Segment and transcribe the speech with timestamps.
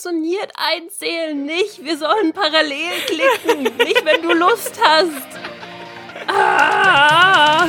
[0.00, 1.84] funktioniert Einzählen nicht.
[1.84, 5.26] Wir sollen parallel klicken, nicht wenn du Lust hast.
[6.26, 7.68] Ah.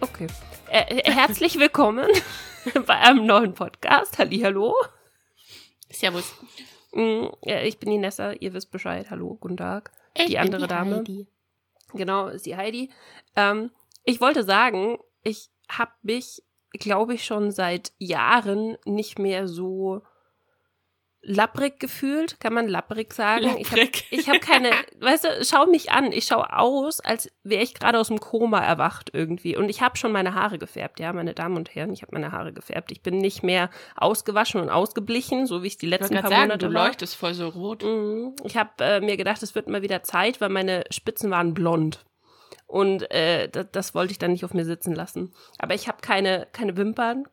[0.00, 0.26] Okay.
[0.70, 2.08] Äh, äh, herzlich willkommen
[2.86, 4.18] bei einem neuen Podcast.
[4.18, 4.74] Hallihallo.
[5.90, 6.34] Servus.
[6.92, 9.10] Mm, ja, Ich bin die Nessa, ihr wisst Bescheid.
[9.10, 9.92] Hallo, guten Tag.
[10.14, 10.96] Ich die bin andere die Dame.
[10.96, 11.26] Heidi.
[11.92, 12.90] Genau, ist die Heidi.
[13.36, 13.70] Ähm,
[14.04, 16.42] ich wollte sagen, ich habe mich,
[16.72, 20.02] glaube ich, schon seit Jahren nicht mehr so
[21.22, 22.40] lapprig gefühlt.
[22.40, 23.44] Kann man lapprig sagen?
[23.44, 24.06] Lapprig.
[24.10, 24.70] Ich habe hab keine,
[25.00, 26.12] weißt du, schau mich an.
[26.12, 29.56] Ich schaue aus, als wäre ich gerade aus dem Koma erwacht irgendwie.
[29.56, 31.92] Und ich habe schon meine Haare gefärbt, ja, meine Damen und Herren.
[31.92, 32.90] Ich habe meine Haare gefärbt.
[32.92, 36.30] Ich bin nicht mehr ausgewaschen und ausgeblichen, so wie es die Ich letzten wollte paar
[36.30, 36.86] sagen, Monate du war.
[36.86, 37.82] leuchtest voll so rot.
[37.82, 38.34] Mhm.
[38.44, 42.04] Ich habe äh, mir gedacht, es wird mal wieder Zeit, weil meine Spitzen waren blond.
[42.66, 45.32] Und äh, das, das wollte ich dann nicht auf mir sitzen lassen.
[45.58, 47.24] Aber ich habe keine, keine Wimpern,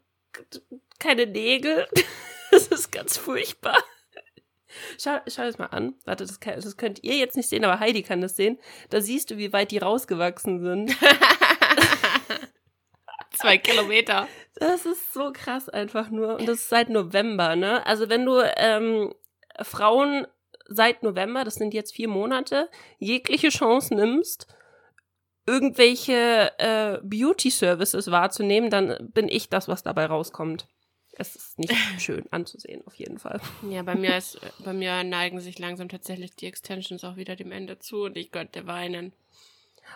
[0.99, 1.87] keine Nägel.
[2.51, 3.77] Das ist ganz furchtbar.
[4.99, 5.95] Schau, schau das mal an.
[6.05, 8.59] Warte, das, kann, das könnt ihr jetzt nicht sehen, aber Heidi kann das sehen.
[8.89, 10.95] Da siehst du, wie weit die rausgewachsen sind.
[13.33, 14.27] Zwei Kilometer.
[14.55, 16.35] Das ist so krass einfach nur.
[16.37, 17.85] Und das ist seit November, ne?
[17.85, 19.13] Also wenn du ähm,
[19.61, 20.27] Frauen
[20.67, 24.47] seit November, das sind jetzt vier Monate, jegliche Chance nimmst,
[25.45, 30.67] irgendwelche äh, Beauty-Services wahrzunehmen, dann bin ich das, was dabei rauskommt.
[31.19, 33.41] Es ist nicht schön anzusehen, auf jeden Fall.
[33.69, 37.51] Ja, bei mir ist, bei mir neigen sich langsam tatsächlich die Extensions auch wieder dem
[37.51, 39.13] Ende zu und ich könnte weinen.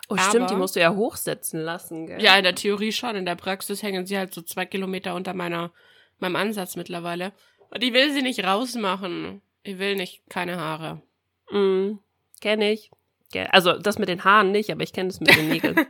[0.09, 2.22] Oh, Aber- stimmt, die musst du ja hochsetzen lassen, gell?
[2.22, 3.16] Ja, in der Theorie schon.
[3.16, 5.72] In der Praxis hängen sie halt so zwei Kilometer unter meiner,
[6.19, 7.33] meinem Ansatz mittlerweile.
[7.69, 9.42] Und ich will sie nicht rausmachen.
[9.64, 11.02] Ich will nicht, keine Haare.
[11.52, 11.99] Mm,
[12.39, 12.89] kenne ich.
[13.52, 15.75] Also das mit den Haaren nicht, aber ich kenne das mit den Nägeln.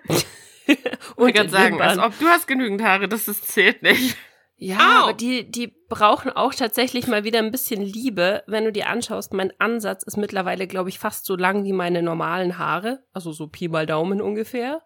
[1.16, 4.18] Und ich kann sagen, als ob du hast genügend Haare, das, das zählt nicht.
[4.64, 5.04] Ja, Au.
[5.06, 8.44] aber die, die brauchen auch tatsächlich mal wieder ein bisschen Liebe.
[8.46, 12.04] Wenn du dir anschaust, mein Ansatz ist mittlerweile, glaube ich, fast so lang wie meine
[12.04, 13.04] normalen Haare.
[13.12, 14.84] Also so Pi mal Daumen ungefähr.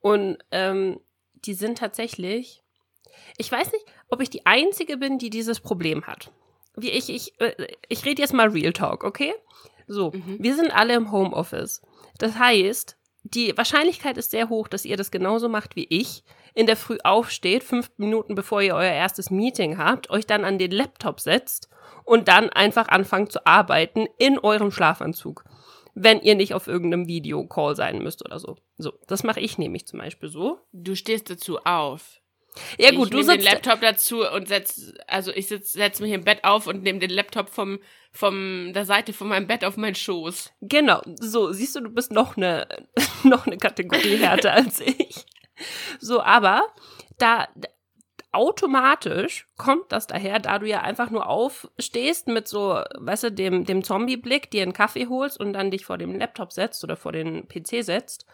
[0.00, 1.00] Und ähm,
[1.46, 2.62] die sind tatsächlich.
[3.38, 6.30] Ich weiß nicht, ob ich die Einzige bin, die dieses Problem hat.
[6.76, 7.54] Wie ich, ich, äh,
[7.88, 9.32] ich rede jetzt mal Real Talk, okay?
[9.86, 10.36] So, Mhm.
[10.40, 11.80] wir sind alle im Homeoffice.
[12.18, 16.22] Das heißt, die Wahrscheinlichkeit ist sehr hoch, dass ihr das genauso macht wie ich,
[16.56, 20.58] in der Früh aufsteht, fünf Minuten bevor ihr euer erstes Meeting habt, euch dann an
[20.58, 21.68] den Laptop setzt
[22.04, 25.44] und dann einfach anfangt zu arbeiten in eurem Schlafanzug,
[25.94, 28.56] wenn ihr nicht auf irgendeinem Videocall sein müsst oder so.
[28.78, 30.58] So, das mache ich nämlich zum Beispiel so.
[30.72, 32.22] Du stehst dazu auf.
[32.78, 36.00] Ja gut, ich du nehme den sitzt Laptop dazu und setz, also ich sitz, setz
[36.00, 37.80] mich im Bett auf und nehme den Laptop vom,
[38.12, 40.52] vom der Seite von meinem Bett auf meinen Schoß.
[40.62, 42.66] Genau, so, siehst du, du bist noch eine,
[43.24, 45.26] noch eine Kategorie härter als ich.
[46.00, 46.62] So, aber
[47.18, 47.48] da
[48.32, 53.64] automatisch kommt das daher, da du ja einfach nur aufstehst mit so, weißt du, dem,
[53.64, 57.12] dem Zombie-Blick, dir einen Kaffee holst und dann dich vor dem Laptop setzt oder vor
[57.12, 58.26] den PC setzt,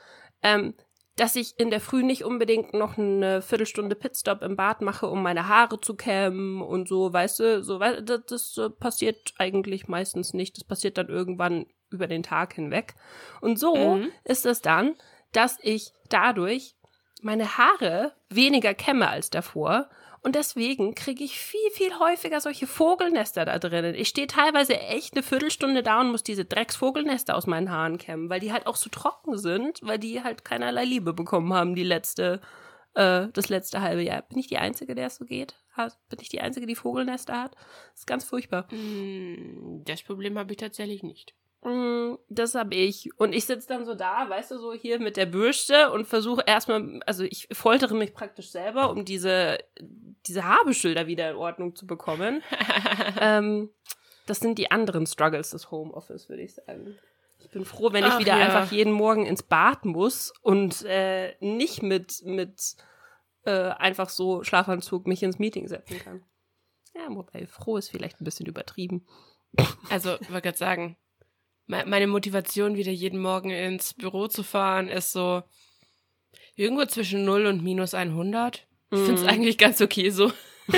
[0.42, 0.74] ähm,
[1.16, 5.22] dass ich in der Früh nicht unbedingt noch eine Viertelstunde Pitstop im Bad mache, um
[5.22, 10.32] meine Haare zu kämmen und so, weißt du, so, das, das äh, passiert eigentlich meistens
[10.32, 10.56] nicht.
[10.56, 12.94] Das passiert dann irgendwann über den Tag hinweg.
[13.40, 14.10] Und so Mhm.
[14.24, 14.96] ist es dann,
[15.32, 16.74] dass ich dadurch
[17.22, 19.88] meine Haare weniger kämme als davor.
[20.24, 23.96] Und deswegen kriege ich viel, viel häufiger solche Vogelnester da drinnen.
[23.96, 28.30] Ich stehe teilweise echt eine Viertelstunde da und muss diese Drecksvogelnester aus meinen Haaren kämmen,
[28.30, 31.82] weil die halt auch so trocken sind, weil die halt keinerlei Liebe bekommen haben, die
[31.82, 32.40] letzte,
[32.94, 34.22] äh, das letzte halbe Jahr.
[34.22, 35.56] Bin ich die Einzige, der es so geht?
[35.76, 37.56] Bin ich die Einzige, die Vogelnester hat?
[37.92, 38.66] Das ist ganz furchtbar.
[38.70, 41.34] Hm, Das Problem habe ich tatsächlich nicht.
[41.62, 43.10] Mm, Das habe ich.
[43.18, 46.42] Und ich sitze dann so da, weißt du, so hier mit der Bürste und versuche
[46.46, 49.58] erstmal, also ich foltere mich praktisch selber, um diese,
[50.26, 52.42] diese Haarbüschel da wieder in Ordnung zu bekommen.
[53.20, 53.70] ähm,
[54.26, 56.98] das sind die anderen Struggles des Homeoffice, würde ich sagen.
[57.38, 58.44] Ich bin froh, wenn ich Ach wieder ja.
[58.44, 62.76] einfach jeden Morgen ins Bad muss und äh, nicht mit, mit
[63.44, 66.22] äh, einfach so Schlafanzug mich ins Meeting setzen kann.
[66.94, 69.06] Ja, wobei froh ist vielleicht ein bisschen übertrieben.
[69.90, 70.96] Also, ich wollte gerade sagen,
[71.86, 75.42] meine Motivation, wieder jeden Morgen ins Büro zu fahren, ist so
[76.56, 78.66] irgendwo zwischen 0 und minus 100.
[78.90, 79.28] Ich finde es Mhm.
[79.28, 80.32] eigentlich ganz okay so.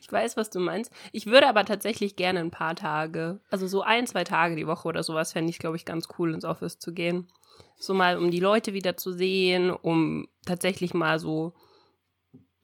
[0.00, 0.92] Ich weiß, was du meinst.
[1.12, 4.86] Ich würde aber tatsächlich gerne ein paar Tage, also so ein, zwei Tage die Woche
[4.86, 7.28] oder sowas, fände ich, glaube ich, ganz cool, ins Office zu gehen.
[7.78, 11.54] So mal, um die Leute wieder zu sehen, um tatsächlich mal so,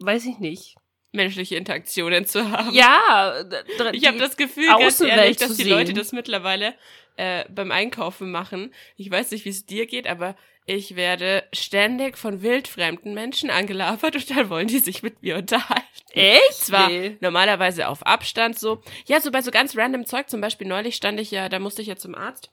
[0.00, 0.76] weiß ich nicht.
[1.12, 2.72] Menschliche Interaktionen zu haben.
[2.72, 3.44] Ja,
[3.92, 5.64] Ich habe das Gefühl, ganz ehrlich, dass die.
[5.64, 6.74] Leute das mittlerweile
[7.16, 8.72] äh, beim Einkaufen machen.
[8.96, 10.36] Ich weiß nicht, wie es dir geht, aber
[10.66, 15.82] ich werde ständig von wildfremden Menschen angelabert und dann wollen die sich mit mir unterhalten.
[16.12, 16.54] Echt?
[16.54, 17.16] Zwar Nee.
[17.20, 18.80] normalerweise auf Abstand so.
[19.06, 20.30] Ja, so bei so ganz random Zeug.
[20.30, 22.52] Zum Beispiel neulich stand ich ja, da musste ich ja zum Arzt.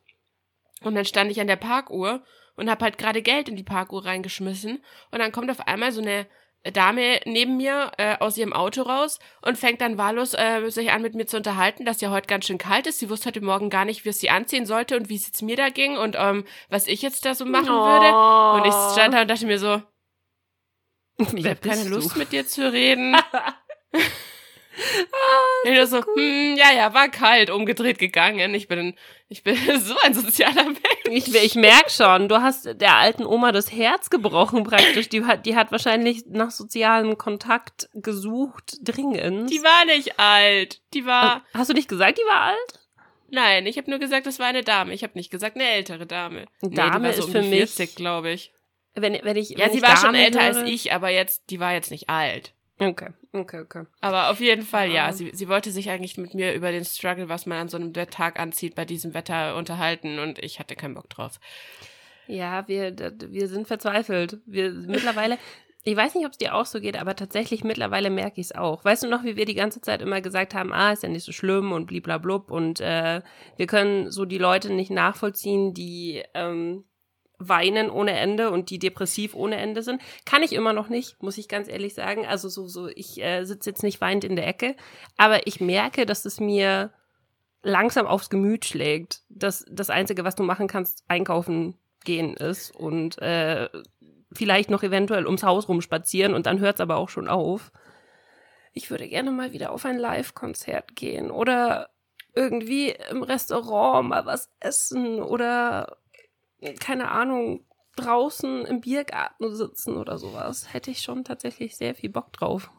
[0.81, 2.24] Und dann stand ich an der Parkuhr
[2.56, 4.83] und habe halt gerade Geld in die Parkuhr reingeschmissen.
[5.12, 6.25] Und dann kommt auf einmal so eine
[6.63, 11.01] Dame neben mir äh, aus ihrem Auto raus und fängt dann wahllos äh, sich an
[11.01, 13.00] mit mir zu unterhalten, dass ja heute ganz schön kalt ist.
[13.00, 15.42] Sie wusste heute Morgen gar nicht, wie es sie anziehen sollte und wie es jetzt
[15.42, 18.62] mir da ging und ähm, was ich jetzt da so machen würde.
[18.62, 19.81] Und ich stand da und dachte mir so,
[21.36, 22.19] ich habe keine Lust du?
[22.19, 23.15] mit dir zu reden.
[25.65, 28.53] ich nur so, hm, ja, ja, war kalt, umgedreht gegangen.
[28.53, 28.95] Ich bin,
[29.29, 30.77] ich bin so ein sozialer Mensch.
[31.09, 35.09] Ich, ich merk schon, du hast der alten Oma das Herz gebrochen praktisch.
[35.09, 39.50] Die hat, die hat wahrscheinlich nach sozialem Kontakt gesucht, dringend.
[39.50, 40.81] Die war nicht alt.
[40.94, 42.79] Die war, Hast du nicht gesagt, die war alt?
[43.29, 44.94] nein, ich habe nur gesagt, das war eine Dame.
[44.94, 46.45] Ich habe nicht gesagt, eine ältere Dame.
[46.62, 48.53] Dame die war so ist um für die mich- 40, glaube ich.
[49.00, 51.09] Wenn, wenn ich, Ja, wenn sie ich war schon Dame älter höre- als ich, aber
[51.09, 52.53] jetzt, die war jetzt nicht alt.
[52.79, 53.85] Okay, okay, okay.
[54.01, 55.07] Aber auf jeden Fall, ja.
[55.07, 55.12] Ah.
[55.12, 57.91] Sie, sie wollte sich eigentlich mit mir über den Struggle, was man an so einem
[57.94, 61.39] Tag anzieht, bei diesem Wetter unterhalten und ich hatte keinen Bock drauf.
[62.27, 64.39] Ja, wir, wir sind verzweifelt.
[64.45, 65.39] Wir mittlerweile,
[65.83, 68.56] ich weiß nicht, ob es dir auch so geht, aber tatsächlich mittlerweile merke ich es
[68.56, 68.85] auch.
[68.85, 71.25] Weißt du noch, wie wir die ganze Zeit immer gesagt haben, ah, ist ja nicht
[71.25, 73.21] so schlimm und bliblablub und äh,
[73.56, 76.83] wir können so die Leute nicht nachvollziehen, die ähm,
[77.39, 80.01] weinen ohne Ende und die depressiv ohne Ende sind.
[80.25, 82.25] Kann ich immer noch nicht, muss ich ganz ehrlich sagen.
[82.25, 84.75] Also so, so, ich äh, sitze jetzt nicht weinend in der Ecke,
[85.18, 86.92] aber ich merke, dass es mir
[87.63, 89.22] langsam aufs Gemüt schlägt.
[89.30, 93.69] Das, das Einzige, was du machen kannst, einkaufen gehen ist und äh,
[94.31, 97.72] vielleicht noch eventuell ums Haus rumspazieren und dann hört's aber auch schon auf.
[98.74, 101.89] Ich würde gerne mal wieder auf ein Live-Konzert gehen oder
[102.36, 105.98] irgendwie im Restaurant mal was essen oder
[106.80, 107.65] keine Ahnung,
[107.95, 110.71] draußen im Biergarten sitzen oder sowas.
[110.74, 112.71] Hätte ich schon tatsächlich sehr viel Bock drauf.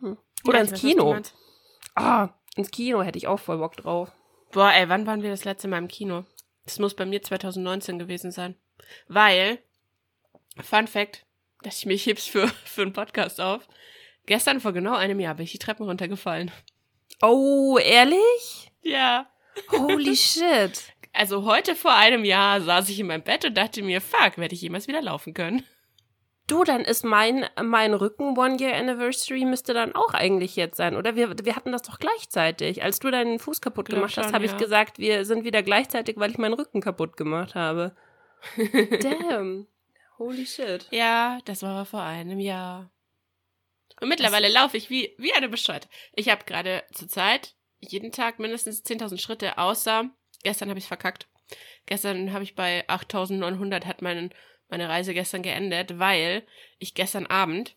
[0.00, 0.18] Hm.
[0.44, 1.16] Oder Ja, ins weiß, Kino.
[1.94, 4.12] Ah, ins Kino hätte ich auch voll Bock drauf.
[4.52, 6.24] Boah, ey, wann waren wir das letzte Mal im Kino?
[6.64, 8.56] Das muss bei mir 2019 gewesen sein.
[9.08, 9.58] Weil,
[10.60, 11.24] Fun Fact,
[11.62, 13.68] dass ich mich heb's für, für einen Podcast auf.
[14.26, 16.50] Gestern vor genau einem Jahr bin ich die Treppen runtergefallen.
[17.22, 18.70] Oh, ehrlich?
[18.82, 19.30] Ja.
[19.72, 20.92] Holy shit.
[21.12, 24.54] Also heute vor einem Jahr saß ich in meinem Bett und dachte mir, fuck, werde
[24.54, 25.64] ich jemals wieder laufen können?
[26.46, 30.96] Du, dann ist mein, mein Rücken One Year Anniversary müsste dann auch eigentlich jetzt sein,
[30.96, 31.14] oder?
[31.14, 32.82] Wir, wir hatten das doch gleichzeitig.
[32.82, 34.58] Als du deinen Fuß kaputt gemacht hast, schon, habe ich ja.
[34.58, 37.94] gesagt, wir sind wieder gleichzeitig, weil ich meinen Rücken kaputt gemacht habe.
[39.00, 39.68] Damn.
[40.18, 40.88] Holy shit.
[40.90, 42.90] Ja, das war vor einem Jahr.
[44.00, 45.88] Und mittlerweile laufe ich wie, wie eine Bescheid.
[46.14, 50.10] Ich habe gerade zur Zeit jeden Tag mindestens 10.000 Schritte, außer
[50.42, 51.28] gestern habe ich verkackt.
[51.86, 54.30] Gestern habe ich bei 8.900 hat mein,
[54.68, 56.44] meine Reise gestern geendet, weil
[56.78, 57.76] ich gestern Abend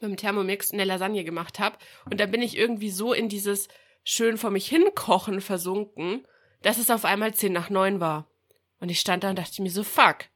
[0.00, 1.78] mit dem Thermomix eine Lasagne gemacht habe
[2.10, 3.68] und da bin ich irgendwie so in dieses
[4.04, 6.26] schön vor mich hinkochen versunken,
[6.62, 8.30] dass es auf einmal 10 nach 9 war.
[8.78, 10.26] Und ich stand da und dachte mir so, fuck.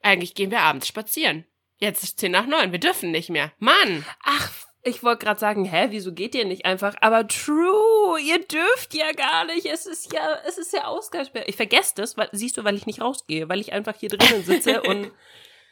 [0.00, 1.44] Eigentlich gehen wir abends spazieren.
[1.76, 3.52] Jetzt ist 10 nach 9, wir dürfen nicht mehr.
[3.58, 4.04] Mann!
[4.22, 6.94] Ach, ich wollte gerade sagen, hä, wieso geht ihr nicht einfach?
[7.00, 9.66] Aber true, ihr dürft ja gar nicht.
[9.66, 11.46] Es ist ja, es ist ja Ausgangssperre.
[11.46, 14.44] Ich vergesse das, weil, siehst du, weil ich nicht rausgehe, weil ich einfach hier drinnen
[14.44, 15.10] sitze und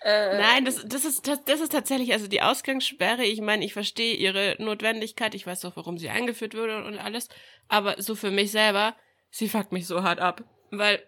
[0.04, 3.72] äh, Nein, das, das, ist, das, das ist tatsächlich, also die Ausgangssperre, ich meine, ich
[3.72, 7.28] verstehe ihre Notwendigkeit, ich weiß auch, warum sie eingeführt wurde und alles,
[7.68, 8.96] aber so für mich selber,
[9.30, 10.42] sie fuckt mich so hart ab.
[10.70, 11.06] Weil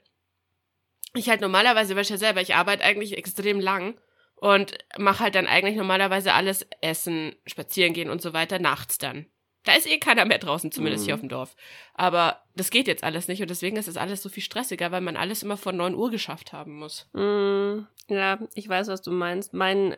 [1.15, 3.99] ich halt normalerweise, weißt ja selber, ich arbeite eigentlich extrem lang
[4.37, 9.27] und mache halt dann eigentlich normalerweise alles Essen, Spazieren gehen und so weiter nachts dann.
[9.65, 11.17] Da ist eh keiner mehr draußen, zumindest hier Mhm.
[11.17, 11.57] auf dem Dorf.
[11.95, 15.01] Aber das geht jetzt alles nicht und deswegen ist es alles so viel stressiger, weil
[15.01, 17.09] man alles immer vor 9 Uhr geschafft haben muss.
[17.15, 19.55] Mm, ja, ich weiß, was du meinst.
[19.55, 19.97] Mein,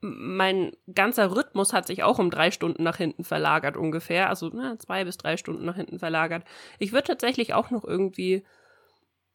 [0.00, 4.28] mein ganzer Rhythmus hat sich auch um drei Stunden nach hinten verlagert ungefähr.
[4.28, 6.44] Also na, zwei bis drei Stunden nach hinten verlagert.
[6.78, 8.44] Ich würde tatsächlich auch noch irgendwie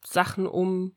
[0.04, 0.94] Sachen um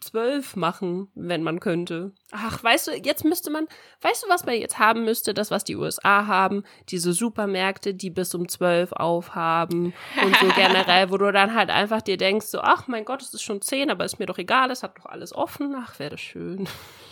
[0.00, 2.12] zwölf machen, wenn man könnte.
[2.30, 3.66] Ach, weißt du, jetzt müsste man,
[4.00, 5.34] weißt du, was man jetzt haben müsste?
[5.34, 11.10] Das, was die USA haben, diese Supermärkte, die bis um zwölf aufhaben und so generell,
[11.10, 13.90] wo du dann halt einfach dir denkst, so, ach mein Gott, es ist schon zehn,
[13.90, 15.74] aber ist mir doch egal, es hat doch alles offen.
[15.76, 16.68] Ach, wäre das schön.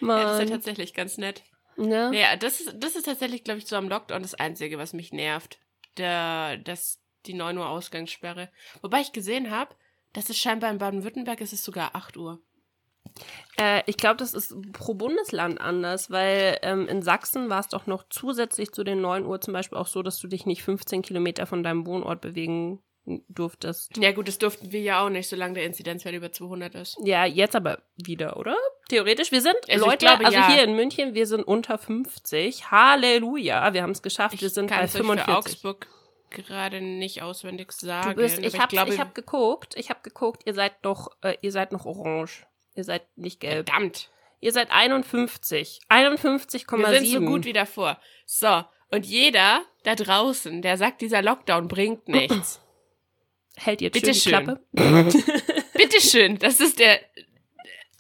[0.02, 1.44] Ja, das ist ja tatsächlich ganz nett.
[1.78, 2.12] Ne?
[2.14, 5.12] Ja, das ist, das ist tatsächlich, glaube ich, so am Lockdown das Einzige, was mich
[5.12, 5.60] nervt.
[5.98, 8.50] Der, das, die 9 Uhr Ausgangssperre.
[8.82, 9.76] Wobei ich gesehen habe,
[10.14, 12.40] dass es scheinbar in Baden-Württemberg ist es sogar 8 Uhr.
[13.60, 17.86] Äh, ich glaube, das ist pro Bundesland anders, weil ähm, in Sachsen war es doch
[17.86, 21.02] noch zusätzlich zu den 9 Uhr zum Beispiel auch so, dass du dich nicht 15
[21.02, 22.82] Kilometer von deinem Wohnort bewegen
[23.28, 23.98] durftest.
[23.98, 26.98] Ja gut, das durften wir ja auch nicht, solange der Inzidenzwert über 200 ist.
[27.04, 28.56] Ja, jetzt aber wieder, oder?
[28.88, 29.32] Theoretisch.
[29.32, 30.50] Wir sind, Also ich Leute, glaube, also ja.
[30.50, 32.72] hier in München, wir sind unter 50.
[32.72, 34.42] Halleluja, wir haben es geschafft.
[34.42, 35.36] wir sind bei es euch für 45.
[35.36, 35.88] Augsburg
[36.34, 38.10] gerade nicht auswendig sagen.
[38.10, 41.38] Du bist, ich habe glaube, ich hab geguckt, ich habe geguckt, ihr seid noch, äh,
[41.42, 42.46] ihr seid noch orange.
[42.76, 43.70] Ihr seid nicht gelb.
[43.70, 44.10] verdammt.
[44.42, 45.80] Ihr seid 51.
[45.90, 47.26] Wir sind so 51,7.
[47.26, 47.98] gut wie davor.
[48.26, 52.62] So, und jeder da draußen, der sagt, dieser Lockdown bringt nichts.
[53.56, 54.32] Hält ihr Bitte schön die schön.
[54.32, 54.60] Klappe?
[55.74, 57.00] Bitteschön, das ist der.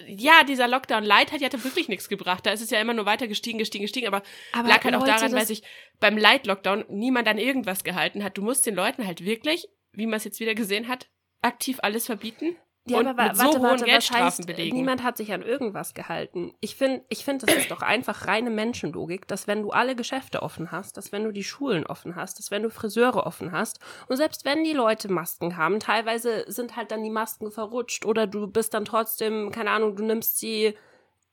[0.07, 2.45] Ja, dieser Lockdown Light hat ja wirklich nichts gebracht.
[2.45, 4.07] Da ist es ja immer nur weiter gestiegen, gestiegen, gestiegen.
[4.07, 5.63] Aber, Aber lag halt auch daran, weil sich
[5.99, 8.37] beim Light Lockdown niemand an irgendwas gehalten hat.
[8.37, 11.09] Du musst den Leuten halt wirklich, wie man es jetzt wieder gesehen hat,
[11.41, 12.55] aktiv alles verbieten.
[12.85, 14.75] Ja, und aber mit so warte, hohen warte, was Geldstrafen heißt, belegen.
[14.75, 16.53] niemand hat sich an irgendwas gehalten.
[16.59, 20.43] Ich finde, ich find, das ist doch einfach reine Menschenlogik, dass wenn du alle Geschäfte
[20.43, 23.79] offen hast, dass wenn du die Schulen offen hast, dass wenn du Friseure offen hast
[24.09, 28.27] und selbst wenn die Leute Masken haben, teilweise sind halt dann die Masken verrutscht oder
[28.27, 30.75] du bist dann trotzdem, keine Ahnung, du nimmst sie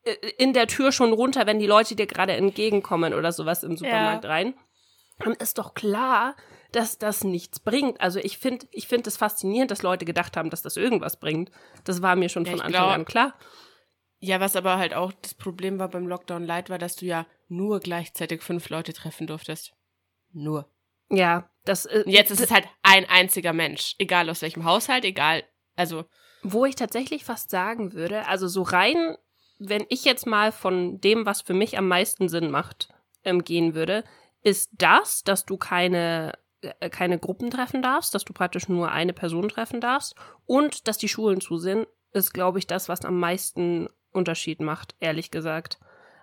[0.04, 3.76] äh, in der Tür schon runter, wenn die Leute dir gerade entgegenkommen oder sowas im
[3.76, 4.54] Supermarkt rein.
[5.18, 6.36] Dann ist doch klar,
[6.72, 8.00] dass das nichts bringt.
[8.00, 11.50] Also ich finde ich find es faszinierend, dass Leute gedacht haben, dass das irgendwas bringt.
[11.84, 13.34] Das war mir schon Ja, von Anfang glaub- an klar.
[14.22, 17.26] Ja, was aber halt auch das Problem war beim Lockdown Light, war, dass du ja
[17.48, 19.72] nur gleichzeitig fünf Leute treffen durftest.
[20.32, 20.68] Nur.
[21.08, 23.94] Ja, das äh, jetzt ist es halt ein einziger Mensch.
[23.98, 25.42] Egal aus welchem Haushalt, egal.
[25.74, 26.04] Also,
[26.42, 29.16] Wo ich tatsächlich fast sagen würde, also so rein,
[29.58, 32.88] wenn ich jetzt mal von dem, was für mich am meisten Sinn macht,
[33.24, 34.04] ähm, gehen würde,
[34.42, 36.32] ist das, dass du keine,
[36.90, 40.14] keine Gruppen treffen darfst, dass du praktisch nur eine Person treffen darfst
[40.46, 44.94] und dass die Schulen zu sind, ist, glaube ich, das, was am meisten Unterschied macht,
[45.00, 45.78] ehrlich gesagt.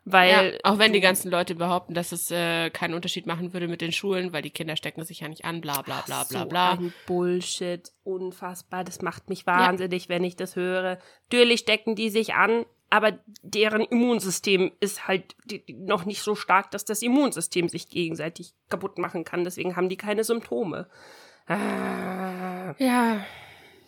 [0.10, 3.67] Weil ja, auch wenn die ganzen Leute behaupten, dass es äh, keinen Unterschied machen würde
[3.67, 6.39] mit den Schulen, weil die Kinder stecken sich ja nicht an, bla bla bla bla
[6.39, 6.72] so bla.
[6.72, 8.86] Ein Bullshit, unfassbar.
[8.86, 11.00] Das macht mich wahnsinnig, wenn ich das höre.
[11.29, 15.36] Natürlich stecken die sich an, aber deren Immunsystem ist halt
[15.70, 19.44] noch nicht so stark, dass das Immunsystem sich gegenseitig kaputt machen kann.
[19.44, 20.89] Deswegen haben die keine Symptome.
[21.48, 22.75] Ah.
[22.77, 23.25] Ja,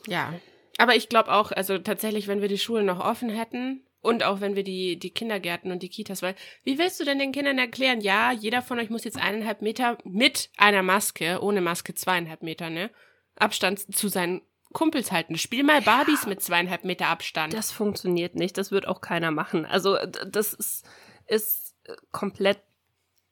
[0.08, 0.34] ja.
[0.78, 4.40] Aber ich glaube auch, also tatsächlich, wenn wir die Schulen noch offen hätten und auch
[4.40, 7.58] wenn wir die, die Kindergärten und die Kitas, weil wie willst du denn den Kindern
[7.58, 12.44] erklären, ja, jeder von euch muss jetzt eineinhalb Meter mit einer Maske, ohne Maske zweieinhalb
[12.44, 12.90] Meter, ne?
[13.36, 14.42] Abstand zu seinen
[14.74, 15.38] Kumpels halten.
[15.38, 17.54] Spiel mal Barbies mit zweieinhalb Meter Abstand.
[17.54, 18.58] Das funktioniert nicht.
[18.58, 19.66] Das wird auch keiner machen.
[19.66, 19.98] Also
[20.28, 20.86] das ist,
[21.28, 22.60] ist äh, komplett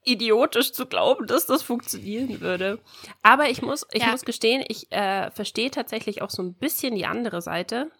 [0.03, 2.79] idiotisch zu glauben, dass das funktionieren würde.
[3.23, 4.11] Aber ich muss, ich Ja.
[4.11, 7.91] muss gestehen, ich äh, verstehe tatsächlich auch so ein bisschen die andere Seite.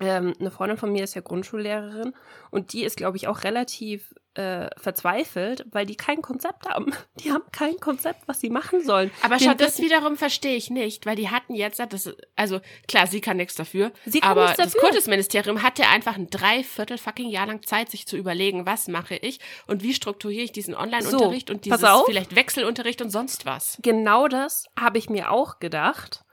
[0.00, 2.14] Ähm, eine Freundin von mir ist ja Grundschullehrerin
[2.50, 6.92] und die ist, glaube ich, auch relativ äh, verzweifelt, weil die kein Konzept haben.
[7.20, 9.12] Die haben kein Konzept, was sie machen sollen.
[9.22, 13.20] Aber schau, das wiederum verstehe ich nicht, weil die hatten jetzt, das, also klar, sie
[13.20, 14.88] kann nichts dafür, Sie kann aber nichts das dafür.
[14.88, 19.38] Kultusministerium hatte einfach ein Dreiviertel fucking Jahr lang Zeit, sich zu überlegen, was mache ich
[19.68, 23.78] und wie strukturiere ich diesen Online-Unterricht und pass dieses vielleicht Wechselunterricht und sonst was.
[23.82, 26.24] genau das habe ich mir auch gedacht.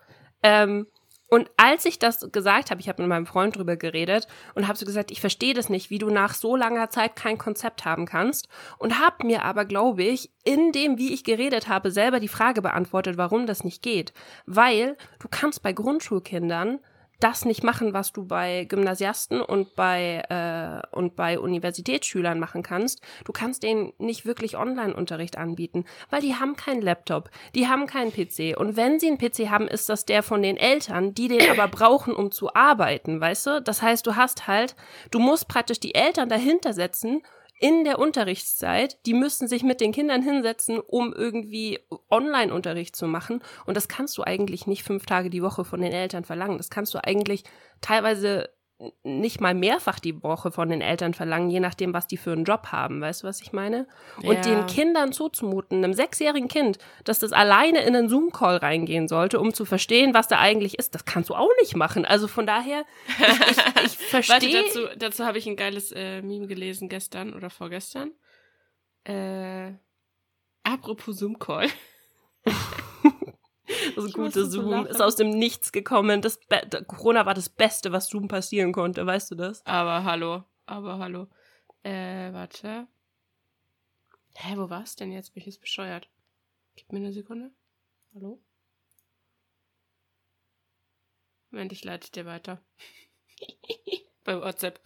[0.42, 0.88] Ähm,
[1.34, 4.78] und als ich das gesagt habe, ich habe mit meinem Freund drüber geredet und habe
[4.78, 8.06] so gesagt, ich verstehe das nicht, wie du nach so langer Zeit kein Konzept haben
[8.06, 8.50] kannst.
[8.80, 12.62] Und habe mir aber, glaube ich, in dem, wie ich geredet habe, selber die Frage
[12.62, 14.12] beantwortet, warum das nicht geht.
[14.46, 16.80] Weil du kannst bei Grundschulkindern
[17.24, 23.02] das nicht machen, was du bei Gymnasiasten und bei äh, und bei Universitätsschülern machen kannst.
[23.26, 28.12] Du kannst denen nicht wirklich Online-Unterricht anbieten, weil die haben keinen Laptop, die haben keinen
[28.12, 31.50] PC und wenn sie einen PC haben, ist das der von den Eltern, die den
[31.50, 33.62] aber brauchen, um zu arbeiten, weißt du?
[33.62, 34.76] Das heißt, du hast halt,
[35.12, 37.22] du musst praktisch die Eltern dahinter setzen
[37.62, 43.44] in der Unterrichtszeit, die müssen sich mit den Kindern hinsetzen, um irgendwie Online-Unterricht zu machen.
[43.68, 46.58] Und das kannst du eigentlich nicht fünf Tage die Woche von den Eltern verlangen.
[46.58, 47.44] Das kannst du eigentlich
[47.80, 48.50] teilweise
[49.04, 52.46] nicht mal mehrfach die Woche von den Eltern verlangen, je nachdem, was die für einen
[52.46, 53.00] Job haben.
[53.02, 53.88] Weißt du, was ich meine?
[54.24, 54.42] Und Ja.
[54.42, 59.54] den Kindern zuzumuten, einem sechsjährigen Kind, dass das alleine in einen Zoom-Call reingehen sollte, um
[59.54, 62.06] zu verstehen, was da eigentlich ist, das kannst du auch nicht machen.
[62.06, 63.28] Also von daher, ich, ich,
[63.86, 64.64] ich Warte, verstehe.
[64.64, 68.12] dazu, dazu habe ich ein geiles äh, Meme gelesen gestern oder vorgestern.
[69.04, 69.74] Äh,
[70.64, 71.68] apropos Zoom-Call.
[73.96, 74.86] Das Ich gute so Zoom lachen.
[74.88, 76.22] ist aus dem Nichts gekommen.
[76.22, 79.66] Das Be Corona war das Beste, was Zoom passieren konnte, weißt du das?
[79.66, 81.28] Aber hallo, aber hallo.
[81.84, 82.88] Äh, warte.
[84.36, 85.34] Hä, wo war's denn jetzt?
[85.34, 86.10] Bin ich jetzt bescheuert?
[86.76, 87.52] Gib mir eine Sekunde.
[88.16, 88.42] Hallo?
[91.50, 92.62] Moment, ich leite dir weiter.
[94.24, 94.80] Bei WhatsApp.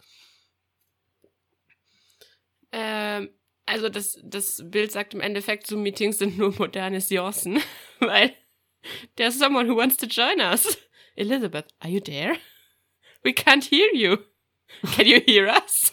[2.72, 3.30] Ähm,
[3.66, 7.60] also das, das Bild sagt im Endeffekt, Zoom-Meetings sind nur moderne Seancen,
[8.00, 8.34] weil
[9.16, 10.76] there's someone who wants to join us.
[11.16, 12.36] Elizabeth, are you there?
[13.24, 14.18] We can't hear you.
[14.92, 15.92] Can you hear us?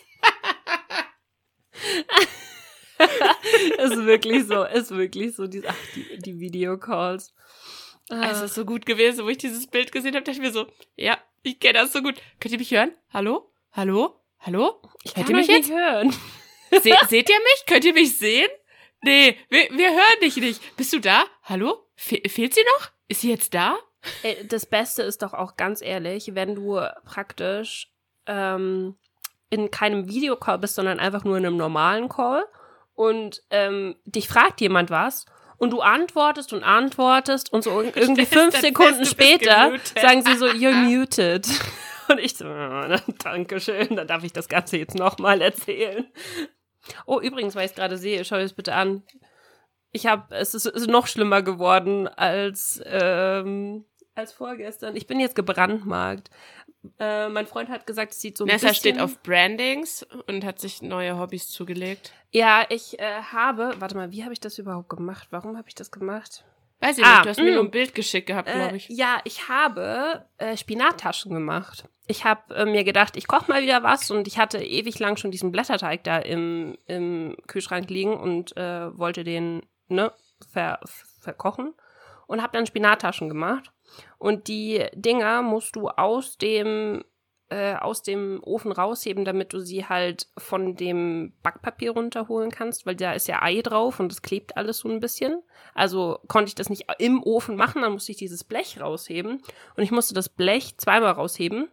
[3.77, 7.33] ist wirklich so, ist wirklich so, die, ach, die, die Videocalls.
[8.09, 8.29] Ah.
[8.31, 10.67] Es ist so gut gewesen, wo ich dieses Bild gesehen habe, dachte ich mir so,
[10.95, 12.15] ja, ich kenne das so gut.
[12.39, 12.93] Könnt ihr mich hören?
[13.09, 13.51] Hallo?
[13.71, 14.19] Hallo?
[14.39, 14.81] Hallo?
[15.03, 16.11] Ich Hört kann ihr mich mich nicht hören.
[16.71, 17.65] Se seht ihr mich?
[17.65, 18.49] Könnt ihr mich sehen?
[19.01, 20.75] Nee, wir, wir hören dich nicht.
[20.77, 21.25] Bist du da?
[21.43, 21.82] Hallo?
[21.95, 22.89] Fe fehlt sie noch?
[23.07, 23.75] Ist sie jetzt da?
[24.23, 27.89] Ey, Das Beste ist doch auch ganz ehrlich, wenn du praktisch
[28.25, 28.95] ähm,
[29.49, 32.43] in keinem Videocall bist, sondern einfach nur in einem normalen Call
[32.95, 35.25] und ähm, dich fragt jemand was
[35.57, 39.71] und du antwortest und antwortest und so ir- irgendwie fünf Sekunden später
[40.01, 41.47] sagen sie so, you're muted.
[42.09, 46.05] Und ich so, oh, danke schön, dann darf ich das Ganze jetzt nochmal erzählen.
[47.05, 49.03] Oh, übrigens, weil ich es gerade sehe, schau dir das bitte an.
[49.93, 53.85] Ich habe, es ist, ist noch schlimmer geworden als, ähm,
[54.15, 54.95] als vorgestern.
[54.95, 56.29] Ich bin jetzt gebrandmarkt.
[56.99, 58.95] Äh, mein Freund hat gesagt, es sieht so ein Nessa bisschen...
[58.95, 62.11] steht auf Brandings und hat sich neue Hobbys zugelegt.
[62.31, 65.27] Ja, ich äh, habe, warte mal, wie habe ich das überhaupt gemacht?
[65.31, 66.43] Warum habe ich das gemacht?
[66.81, 67.53] Weiß ich Ah, nicht, du hast mir mm.
[67.53, 68.89] nur ein Bild geschickt gehabt, glaube Äh, ich.
[68.89, 71.85] ja, ich habe äh, Spinattaschen gemacht.
[72.07, 75.15] Ich habe äh, mir gedacht, ich koche mal wieder was und ich hatte ewig lang
[75.15, 79.61] schon diesen Blätterteig da im, im Kühlschrank liegen und äh, wollte den
[79.93, 80.11] ne,
[80.51, 80.79] ver,
[81.19, 81.73] verkochen
[82.27, 83.71] und habe dann Spinattaschen gemacht.
[84.17, 87.03] Und die Dinger musst du aus dem
[87.49, 92.95] äh, aus dem Ofen rausheben, damit du sie halt von dem Backpapier runterholen kannst, weil
[92.95, 95.43] da ist ja Ei drauf und es klebt alles so ein bisschen.
[95.75, 99.43] Also konnte ich das nicht im Ofen machen, dann musste ich dieses Blech rausheben
[99.75, 101.69] und ich musste das Blech zweimal rausheben.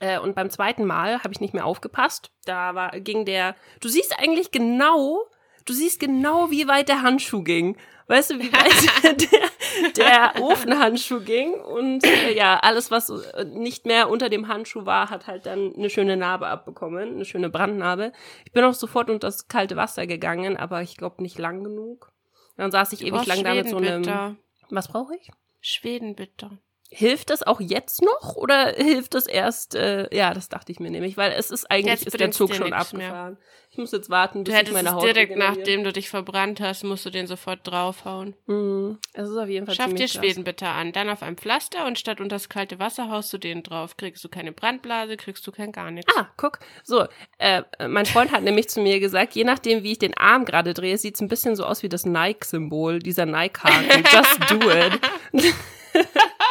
[0.00, 2.32] Äh, und beim zweiten Mal habe ich nicht mehr aufgepasst.
[2.44, 3.54] Da war ging der.
[3.80, 5.20] Du siehst eigentlich genau,
[5.64, 7.76] du siehst genau, wie weit der Handschuh ging.
[8.06, 9.30] Weißt du, wie weit
[9.96, 14.84] der, der Ofenhandschuh ging und äh, ja, alles, was äh, nicht mehr unter dem Handschuh
[14.84, 18.12] war, hat halt dann eine schöne Narbe abbekommen, eine schöne Brandnarbe.
[18.44, 22.10] Ich bin auch sofort unter das kalte Wasser gegangen, aber ich glaube nicht lang genug.
[22.56, 24.36] Dann saß ich ewig lang da mit so einem.
[24.70, 25.30] Was brauche ich?
[25.60, 26.58] Schwedenbitter.
[26.92, 29.76] Hilft das auch jetzt noch oder hilft das erst?
[29.76, 32.52] Äh, ja, das dachte ich mir nämlich, weil es ist eigentlich Jetzt ist der Zug
[32.52, 33.38] schon abgefahren.
[33.70, 36.60] Ich muss jetzt warten, Du bis sich hättest meine Haut direkt nachdem du dich verbrannt
[36.60, 38.34] hast, musst du den sofort draufhauen.
[38.46, 38.98] Mhm.
[39.12, 40.14] Es ist auf jeden Fall Schaff dir krass.
[40.14, 43.62] Schwedenbitter an, dann auf einem Pflaster und statt unter das kalte Wasser haust du den
[43.62, 43.96] drauf.
[43.96, 46.12] Kriegst du keine Brandblase, kriegst du kein gar nichts.
[46.16, 46.58] Ah, guck.
[46.82, 47.06] So,
[47.38, 50.74] äh, mein Freund hat nämlich zu mir gesagt, je nachdem, wie ich den Arm gerade
[50.74, 54.04] drehe, sieht es ein bisschen so aus wie das Nike-Symbol, dieser Nike-Haken.
[54.12, 55.54] Just do it.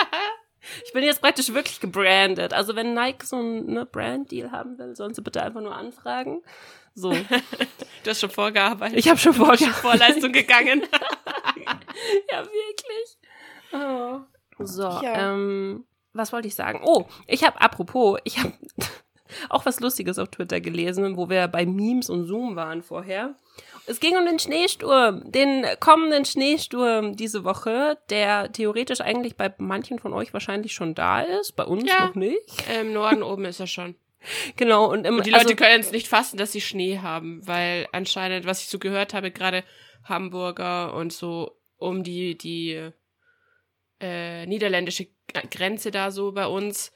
[0.86, 2.54] ich bin jetzt praktisch wirklich gebrandet.
[2.54, 6.42] Also wenn Nike so einen ne, Brand-Deal haben will, sollen sie bitte einfach nur anfragen.
[6.96, 7.12] So,
[8.04, 8.98] Du hast schon vorgearbeitet.
[8.98, 9.76] ich habe schon schon vorgehabt.
[9.76, 10.84] Vorleistung gegangen.
[12.32, 13.18] Ja, wirklich.
[13.74, 14.20] Oh.
[14.64, 15.32] So, Ja.
[15.34, 16.82] ähm, was wollte ich sagen?
[16.84, 18.54] Oh, ich habe, apropos, ich habe
[19.50, 23.36] auch was Lustiges auf Twitter gelesen, wo wir bei Memes und Zoom waren vorher.
[23.90, 29.98] Es ging um den Schneesturm, den kommenden Schneesturm diese Woche, der theoretisch eigentlich bei manchen
[29.98, 32.06] von euch wahrscheinlich schon da ist, bei uns Ja.
[32.06, 32.40] noch nicht.
[32.80, 33.96] Im Norden oben ist er schon.
[34.58, 37.42] Genau, und, im, Und die also, Leute können es nicht fassen, dass sie Schnee haben,
[37.48, 39.64] weil anscheinend, was ich so gehört habe, gerade
[40.04, 42.92] Hamburger und so um die, die
[44.02, 45.08] äh, niederländische
[45.50, 46.92] Grenze da so bei uns,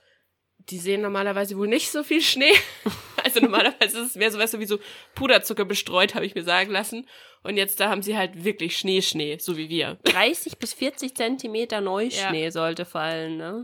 [0.69, 2.53] die sehen normalerweise wohl nicht so viel Schnee.
[3.25, 4.79] Also normalerweise ist es mehr so, weißt du, wie so
[5.15, 7.07] Puderzucker bestreut, habe ich mir sagen lassen.
[7.41, 9.97] Und jetzt da haben sie halt wirklich Schnee, Schnee, so wie wir.
[10.03, 13.37] 30 bis 40 Zentimeter Neuschnee sollte fallen.
[13.37, 13.63] Ne?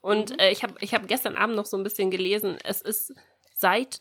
[0.00, 0.38] Und Mhm.
[0.40, 3.14] äh, ich habe ich hab gestern Abend noch so ein bisschen gelesen, es ist
[3.54, 4.00] seit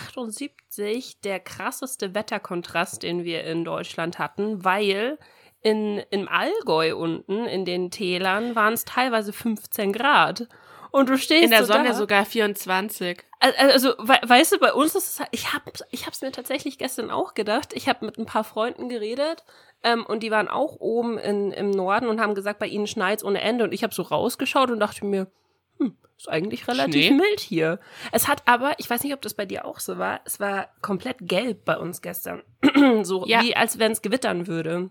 [0.00, 5.18] 1978 der krasseste Wetterkontrast, den wir in Deutschland hatten, weil
[5.62, 10.48] in, im Allgäu unten, in den Tälern, waren es teilweise 15 Grad.
[10.92, 11.94] Und du stehst In der so Sonne da.
[11.94, 13.22] sogar 24.
[13.38, 16.32] Al- Also, we weißt du, bei uns ist es halt, ich hab, ich hab's mir
[16.32, 17.72] tatsächlich gestern auch gedacht.
[17.74, 19.44] Ich habe mit ein paar Freunden geredet
[19.82, 23.24] ähm, und die waren auch oben in, im Norden und haben gesagt, bei ihnen schneit's
[23.24, 23.64] ohne Ende.
[23.64, 25.28] Und ich habe so rausgeschaut und dachte mir,
[25.78, 27.16] hm, ist eigentlich relativ Schnee?
[27.16, 27.78] mild hier.
[28.12, 30.68] Es hat aber, ich weiß nicht, ob das bei dir auch so war, es war
[30.82, 32.42] komplett gelb bei uns gestern.
[33.02, 33.40] so Ja.
[33.42, 34.90] wie als wenn es gewittern würde.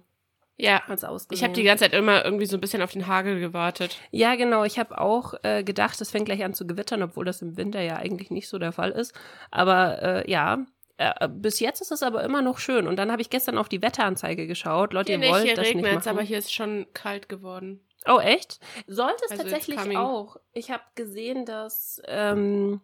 [0.60, 0.84] Ja.
[0.88, 1.26] Ausgesehen.
[1.32, 3.98] Ich habe die ganze Zeit immer irgendwie so ein bisschen auf den Hagel gewartet.
[4.12, 4.64] Ja, genau.
[4.66, 7.82] Ich habe auch äh, gedacht, es fängt gleich an zu gewittern, obwohl das im Winter
[7.82, 9.14] ja eigentlich nicht so der Fall ist.
[9.52, 10.66] Aber äh, ja,
[10.98, 12.88] äh, bis jetzt ist es aber immer noch schön.
[12.88, 14.92] Und dann habe ich gestern auf die Wetteranzeige geschaut.
[14.94, 16.10] Leute, Hier ihr nicht, wollt hier das nicht regnet machen.
[16.10, 17.80] aber hier ist schon kalt geworden.
[18.06, 18.60] oh, echt?
[18.86, 20.36] Sollte es Also tatsächlich auch.
[20.52, 22.82] Ich habe gesehen, dass ähm,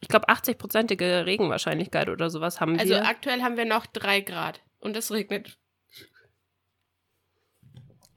[0.00, 3.04] ich glaube, 80-prozentige Regenwahrscheinlichkeit oder sowas haben Also wir.
[3.08, 5.58] aktuell haben wir noch drei Grad und es regnet.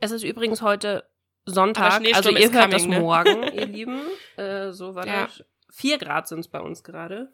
[0.01, 1.05] Es ist übrigens heute
[1.45, 2.99] Sonntag, also ihr hört coming, das ne?
[2.99, 4.01] morgen, ihr Lieben.
[4.35, 5.25] Äh, so war Ja.
[5.27, 5.43] das.
[5.71, 7.31] Vier Grad sind es bei uns gerade.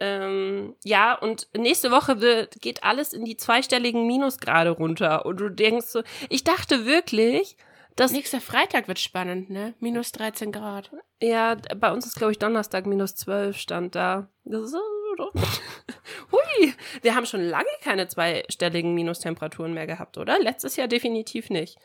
[0.00, 5.26] Ähm, ja, und nächste Woche wird, geht alles in die zweistelligen Minusgrade runter.
[5.26, 7.56] Und du denkst so, ich dachte wirklich,
[7.96, 9.74] dass, Nächster Freitag wird spannend, ne?
[9.80, 10.92] Minus 13 Grad.
[11.20, 14.28] ja, bei uns ist, glaube ich, Donnerstag minus 12 stand da.
[14.44, 14.78] Das ist so,
[16.32, 20.38] hui, wir haben schon lange keine zweistelligen Minustemperaturen mehr gehabt, oder?
[20.38, 21.78] Letztes Jahr definitiv nicht.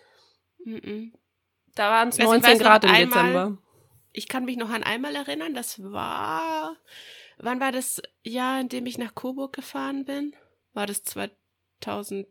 [0.65, 1.13] Mhm.
[1.75, 3.57] Da waren es Also ich 19 weiß noch Grad im einmal- Dezember.
[4.15, 6.77] Ich kann mich noch an einmal erinnern, das war.
[7.39, 10.35] Wann war das Jahr, in dem ich nach Coburg gefahren bin?
[10.73, 12.27] War das 2012?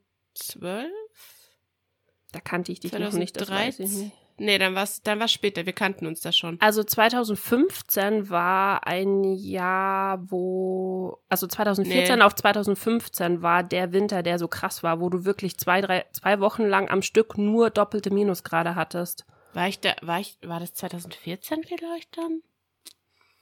[2.32, 4.04] Da kannte ich dich noch nicht, das weiß ich 2013?
[4.04, 4.16] nicht.
[4.44, 5.66] Nee, dann war es dann war's später.
[5.66, 6.60] Wir kannten uns da schon.
[6.60, 12.22] Also 2015 war ein Jahr, wo, also 2014 Nee.
[12.24, 16.40] auf 2015 war der Winter, der so krass war, wo du wirklich zwei, drei, zwei
[16.40, 19.24] Wochen lang am Stück nur doppelte Minusgrade hattest.
[19.54, 22.42] War ich da, war ich, war das 2014 vielleicht dann?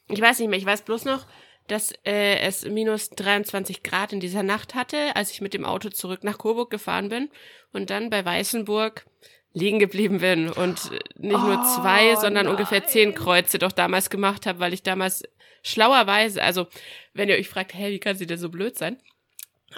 [0.09, 1.25] Ich weiß nicht mehr, ich weiß bloß noch,
[1.67, 5.89] dass äh, es minus 23 Grad in dieser Nacht hatte, als ich mit dem Auto
[5.89, 7.31] zurück nach Coburg gefahren bin
[7.73, 9.07] und dann bei Weißenburg
[9.53, 12.55] liegen geblieben bin und äh, nicht nur Oh, zwei, sondern nein.
[12.55, 15.23] ungefähr zehn Kreuze doch damals gemacht habe, weil ich damals
[15.63, 16.67] schlauerweise, also
[17.15, 18.99] wenn ihr euch fragt, hey, wie kann sie denn so blöd sein?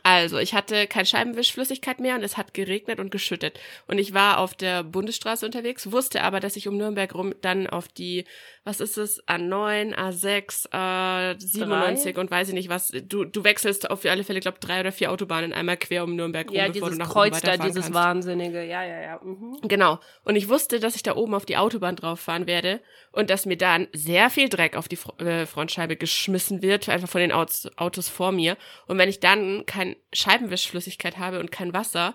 [0.02, 3.61] Also, ich hatte kein Scheibenwischflüssigkeit mehr und es hat geregnet und geschüttet.
[3.87, 7.66] Und ich war auf der Bundesstraße unterwegs, wusste aber, dass ich um Nürnberg rum dann
[7.66, 8.24] auf die,
[8.64, 12.92] was ist es, A9, A6, A97 und weiß ich nicht was.
[13.07, 16.48] Du, du wechselst auf alle Fälle, glaube drei oder vier Autobahnen einmal quer um Nürnberg
[16.48, 17.94] rum, Ja, bevor dieses du nach Kreuz da, dieses kannst.
[17.94, 19.20] Wahnsinnige, ja, ja, ja.
[19.22, 19.59] Mhm.
[19.62, 19.98] Genau.
[20.24, 22.81] Und ich wusste, dass ich da oben auf die Autobahn drauf fahren werde
[23.12, 27.09] und dass mir dann sehr viel Dreck auf die Fr äh, Frontscheibe geschmissen wird, einfach
[27.09, 28.57] von den Autos, Autos vor mir.
[28.87, 32.14] Und wenn ich dann kein Scheibenwischflüssigkeit habe und kein Wasser,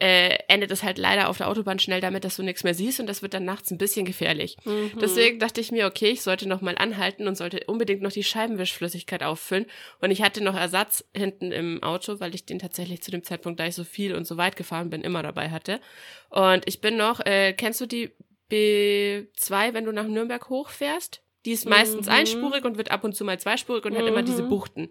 [0.00, 2.98] äh, endet es halt leider auf der Autobahn schnell damit, dass du nichts mehr siehst
[2.98, 4.56] und das wird dann nachts ein bisschen gefährlich.
[4.64, 4.90] Mhm.
[5.00, 8.24] Deswegen dachte ich mir, okay, ich sollte noch mal anhalten und sollte unbedingt noch die
[8.24, 9.66] Scheibenwischflüssigkeit auffüllen.
[10.00, 13.60] Und ich hatte noch Ersatz hinten im Auto, weil ich den tatsächlich zu dem Zeitpunkt,
[13.60, 15.80] da ich so viel und so weit gefahren bin, immer dabei hatte.
[16.28, 18.10] Und ich bin noch, äh, kennst du die
[18.50, 21.22] B2, wenn du nach Nürnberg hochfährst?
[21.44, 22.12] Die ist meistens Mhm.
[22.12, 24.48] einspurig und wird ab und zu mal zweispurig und hat immer diese Mhm.
[24.48, 24.88] Buchten.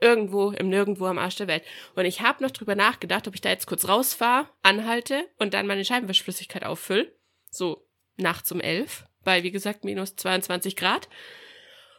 [0.00, 1.64] Irgendwo im Nirgendwo am Arsch der Welt.
[1.96, 5.66] Und ich habe noch drüber nachgedacht, ob ich da jetzt kurz rausfahre, anhalte und dann
[5.66, 7.12] meine Scheibenwischflüssigkeit auffüll.
[7.50, 11.08] So nachts um elf, bei wie gesagt minus 22 Grad.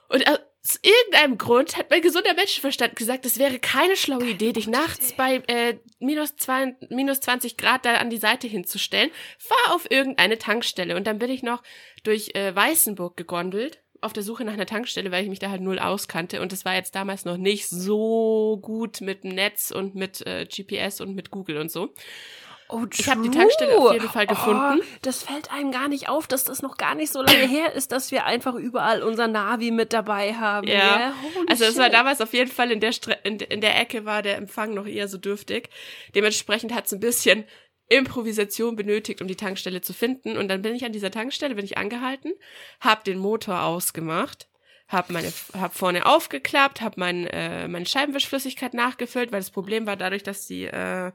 [0.07, 4.67] Und aus irgendeinem Grund hat mein gesunder Menschenverstand gesagt, es wäre keine schlaue Idee, dich
[4.67, 9.11] nachts bei äh, minus, zwei, minus 20 Grad da an die Seite hinzustellen.
[9.37, 10.95] Fahr auf irgendeine Tankstelle.
[10.95, 11.63] Und dann bin ich noch
[12.03, 15.61] durch äh, Weißenburg gegondelt auf der Suche nach einer Tankstelle, weil ich mich da halt
[15.61, 16.41] null auskannte.
[16.41, 20.45] Und es war jetzt damals noch nicht so gut mit dem Netz und mit äh,
[20.45, 21.93] GPS und mit Google und so.
[22.71, 23.39] Oh, Ich hab die true.
[23.39, 24.79] Tankstelle auf jeden Fall gefunden.
[24.79, 27.73] Oh, das fällt einem gar nicht auf, dass das noch gar nicht so lange her
[27.73, 30.67] ist, dass wir einfach überall unser Navi mit dabei haben.
[30.67, 31.13] Ja.
[31.35, 34.05] Holy Also es war damals auf jeden Fall in der, Stre in, in der Ecke
[34.05, 35.69] war der Empfang noch eher so dürftig.
[36.13, 37.43] Dementsprechend hat es ein bisschen
[37.89, 40.37] Improvisation benötigt, um die Tankstelle zu finden.
[40.37, 42.33] Und dann bin ich an dieser Tankstelle, bin ich angehalten,
[42.79, 44.47] habe den Motor ausgemacht,
[44.87, 49.95] habe meine, hab vorne aufgeklappt, habe mein, äh, meine Scheibenwischflüssigkeit nachgefüllt, weil das Problem war
[49.97, 51.11] dadurch, dass die äh,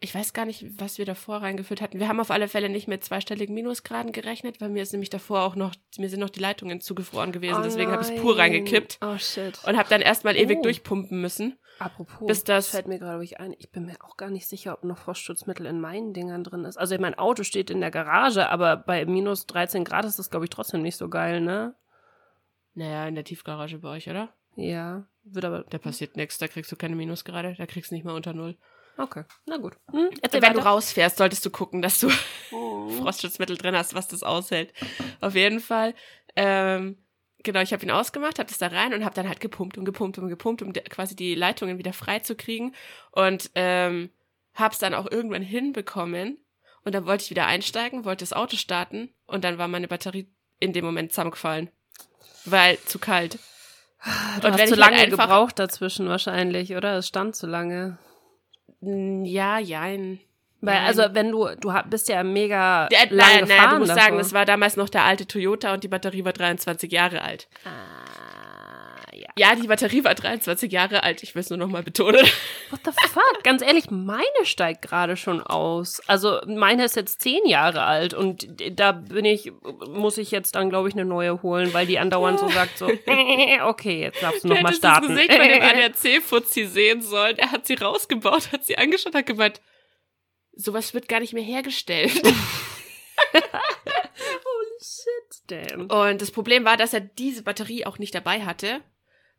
[0.00, 1.98] ich weiß gar nicht, was wir davor reingeführt hatten.
[1.98, 5.42] Wir haben auf alle Fälle nicht mit zweistelligen Minusgraden gerechnet, weil mir ist nämlich davor
[5.42, 7.58] auch noch, mir sind noch die Leitungen zugefroren gewesen.
[7.58, 9.58] Oh deswegen habe ich es pur reingekippt Oh shit.
[9.66, 10.62] und habe dann erstmal ewig Oh.
[10.62, 11.58] durchpumpen müssen.
[11.78, 14.84] Apropos, bis das- fällt mir gerade ein, ich bin mir auch gar nicht sicher, ob
[14.84, 16.76] noch Frostschutzmittel in meinen Dingern drin ist.
[16.76, 20.46] Also mein Auto steht in der Garage, aber bei minus 13 Grad ist das, glaube
[20.46, 21.74] ich, trotzdem nicht so geil, ne?
[22.74, 24.28] Naja, in der Tiefgarage bei euch, oder?
[24.56, 25.64] Ja, wird aber...
[25.70, 28.56] Da passiert nichts, da kriegst du keine Minusgrade, da kriegst du nicht mal unter Null.
[28.96, 29.74] Okay, na gut.
[29.92, 30.62] Hm, Wenn du weiter.
[30.66, 32.08] rausfährst, solltest du gucken, dass du
[32.50, 32.88] Oh.
[33.02, 34.72] Frostschutzmittel drin hast, was das aushält.
[35.20, 35.94] Auf jeden Fall.
[36.34, 36.98] Ähm,
[37.42, 39.84] genau, ich habe ihn ausgemacht, habe das da rein und habe dann halt gepumpt und
[39.84, 42.74] gepumpt und gepumpt, um quasi die Leitungen wieder frei zu kriegen.
[43.12, 44.10] Und ähm,
[44.54, 46.38] habe es dann auch irgendwann hinbekommen.
[46.84, 50.28] Und dann wollte ich wieder einsteigen, wollte das Auto starten und dann war meine Batterie
[50.58, 51.70] in dem Moment zusammengefallen.
[52.44, 53.38] Weil zu kalt.
[54.40, 56.96] Du Und hast zu halt lange einfach- gebraucht dazwischen wahrscheinlich, oder?
[56.98, 57.98] Es stand zu lange.
[58.80, 60.20] Ja, jein.
[60.60, 63.90] Weil, also, wenn du, du bist ja mega Ja, lange nein, gefahren nein, du musst
[63.90, 64.02] davor.
[64.02, 67.46] sagen, das war damals noch der alte Toyota und die Batterie war 23 Jahre alt.
[67.64, 67.70] Ah,
[69.12, 69.28] ja.
[69.36, 71.22] Ja, die Batterie war 23 Jahre alt.
[71.22, 72.20] Ich will es nur noch mal betonen.
[72.70, 73.44] What the fuck?
[73.44, 76.00] Ganz ehrlich, meine steigt gerade schon aus.
[76.08, 79.52] Also meine ist jetzt zehn Jahre alt und da bin ich,
[79.88, 82.86] muss ich jetzt dann, glaube ich, eine neue holen, weil die andauernd so sagt so,
[83.64, 85.08] okay, jetzt darfst du noch mal starten.
[85.08, 87.38] Das Gesicht von dem ADAC-Fuzzi sehen sollen.
[87.38, 89.60] Er hat sie rausgebaut, hat sie angeschaut, hat gemeint,
[90.58, 92.12] sowas wird gar nicht mehr hergestellt.
[93.32, 95.86] Holy shit, damn.
[95.86, 98.80] Und das Problem war, dass er diese Batterie auch nicht dabei hatte.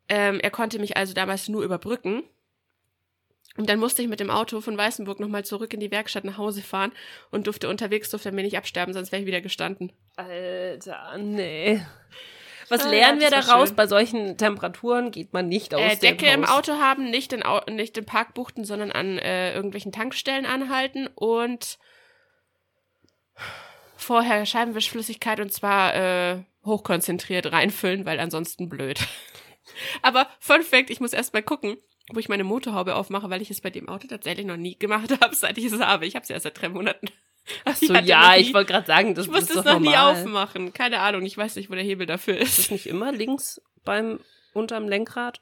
[0.07, 2.23] Ähm, er konnte mich also damals nur überbrücken.
[3.57, 6.37] Und dann musste ich mit dem Auto von Weißenburg nochmal zurück in die Werkstatt nach
[6.37, 6.93] Hause fahren
[7.29, 9.91] und durfte unterwegs, durfte er mir nicht absterben, sonst wäre ich wieder gestanden.
[10.15, 11.81] Alter, nee.
[12.69, 13.71] Was Ah, lernen wir daraus?
[13.71, 16.57] Bei solchen Temperaturen geht man nicht aus Äh, dem Decke im Haus.
[16.69, 21.77] Auto haben, nicht in, Au nicht in Parkbuchten, sondern an äh, irgendwelchen Tankstellen anhalten und
[23.95, 28.99] vorher Scheibenwischflüssigkeit und zwar äh, hochkonzentriert reinfüllen, weil ansonsten blöd.
[30.01, 31.77] Aber Fun Fact, ich muss erst mal gucken,
[32.11, 35.09] wo ich meine Motorhaube aufmache, weil ich es bei dem Auto tatsächlich noch nie gemacht
[35.21, 36.05] habe, seit ich es habe.
[36.05, 37.07] Ich habe es ja erst seit drei Monaten.
[37.65, 39.79] Ach so, ja, nie- ich wollte gerade sagen, das Ich ist musste doch es noch
[39.79, 40.13] nie normal.
[40.15, 40.73] aufmachen.
[40.73, 42.71] Keine Ahnung, ich weiß nicht, wo der Hebel dafür Ist das ist.
[42.71, 44.19] nicht immer links beim
[44.53, 45.41] unterm Lenkrad?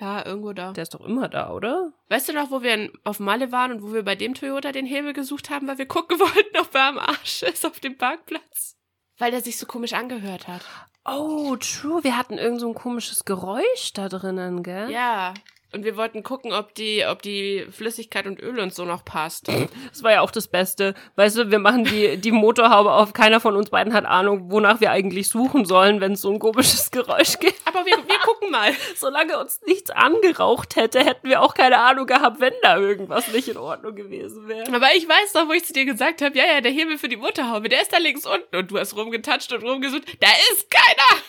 [0.00, 0.72] Ja, irgendwo da.
[0.72, 1.92] Der ist doch immer da, oder?
[2.08, 4.72] Weißt du noch, wo wir in, auf Malle waren und wo wir bei dem Toyota
[4.72, 7.98] den Hebel gesucht haben, weil wir gucken wollten, ob er am Arsch ist auf dem
[7.98, 8.76] Parkplatz?
[9.18, 10.62] Weil der sich so komisch angehört hat.
[11.04, 12.02] Oh, true.
[12.04, 14.90] Wir hatten irgend so ein komisches Geräusch da drinnen, gell?
[14.90, 15.34] Ja.
[15.72, 19.46] Und wir wollten gucken, ob die, ob die Flüssigkeit und Öl und so noch passt.
[19.90, 20.94] Das war ja auch das Beste.
[21.14, 23.12] Weißt du, wir machen die, die Motorhaube auf.
[23.12, 26.40] Keiner von uns beiden hat Ahnung, wonach wir eigentlich suchen sollen, wenn es so ein
[26.40, 27.60] komisches Geräusch gibt.
[27.66, 28.72] Aber wir, wir gucken mal.
[28.96, 33.46] Solange uns nichts angeraucht hätte, hätten wir auch keine Ahnung gehabt, wenn da irgendwas nicht
[33.46, 34.74] in Ordnung gewesen wäre.
[34.74, 37.08] Aber ich weiß doch, wo ich zu dir gesagt habe, ja, ja, der Hebel für
[37.08, 38.56] die Motorhaube, der ist da links unten.
[38.56, 40.02] Und du hast rumgetatscht und rumgesucht.
[40.18, 41.22] Da ist keiner!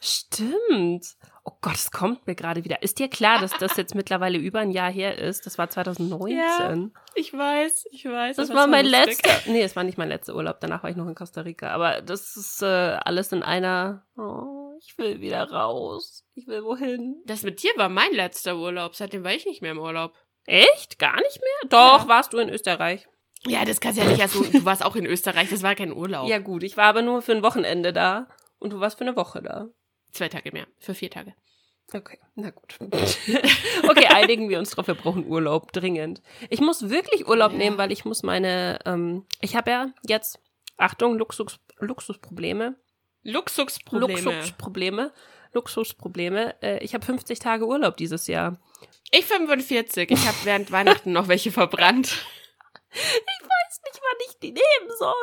[0.00, 1.16] Stimmt.
[1.52, 2.82] Oh Gott, es kommt mir gerade wieder.
[2.82, 5.46] Ist dir klar, dass das jetzt mittlerweile über ein Jahr her ist?
[5.46, 6.36] Das war 2019.
[6.36, 8.36] Ja, Ich weiß, ich weiß.
[8.36, 9.30] Das war mein letzter.
[9.46, 10.60] Nee, es war nicht mein letzter Urlaub.
[10.60, 11.70] Danach war ich noch in Costa Rica.
[11.70, 14.06] Aber das ist äh, alles in einer.
[14.16, 16.24] Oh, ich will wieder raus.
[16.34, 17.20] Ich will wohin?
[17.26, 18.94] Das mit dir war mein letzter Urlaub.
[18.94, 20.12] Seitdem war ich nicht mehr im Urlaub.
[20.46, 20.98] Echt?
[20.98, 21.68] Gar nicht mehr?
[21.70, 22.08] Doch, Ja.
[22.08, 23.08] warst du in Österreich.
[23.46, 24.20] Ja, das kannst du ja nicht.
[24.22, 25.48] Also, du warst auch in Österreich.
[25.50, 26.28] Das war kein Urlaub.
[26.28, 26.62] Ja, gut.
[26.62, 28.28] Ich war aber nur für ein Wochenende da.
[28.58, 29.68] Und du warst für eine Woche da.
[30.12, 30.66] Zwei Tage mehr.
[30.78, 31.34] Für vier Tage.
[31.92, 32.76] Okay, na gut.
[33.88, 36.22] okay, einigen wir uns drauf, wir brauchen Urlaub dringend.
[36.48, 37.58] Ich muss wirklich Urlaub Ja.
[37.58, 40.38] nehmen, weil ich muss meine, ähm, ich habe ja jetzt,
[40.76, 42.76] Achtung, Luxus, Luxusprobleme.
[43.24, 44.20] Luxusprobleme.
[44.22, 45.12] Luxusprobleme.
[45.52, 46.62] Luxusprobleme.
[46.62, 48.60] Äh, ich habe 50 Tage Urlaub dieses Jahr.
[49.10, 50.10] Ich 45.
[50.12, 52.24] Ich habe während Weihnachten noch welche verbrannt.
[52.92, 52.98] Ich
[53.46, 55.14] weiß nicht, wann ich die nehmen soll.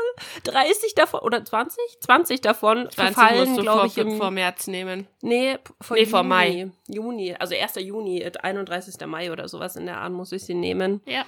[0.44, 1.78] 30 davon, oder 20?
[2.02, 4.18] 20 davon 20 verfallen, musst du glaube vor, ich, im...
[4.18, 5.08] vor März nehmen.
[5.22, 6.30] Nee, vor, Nee, vor Juni.
[6.30, 6.72] Mai.
[6.88, 7.76] Juni, also 1.
[7.76, 9.06] Juni, äh, 31.
[9.08, 11.02] Mai oder sowas in der Art muss ich sie nehmen.
[11.06, 11.26] Ja.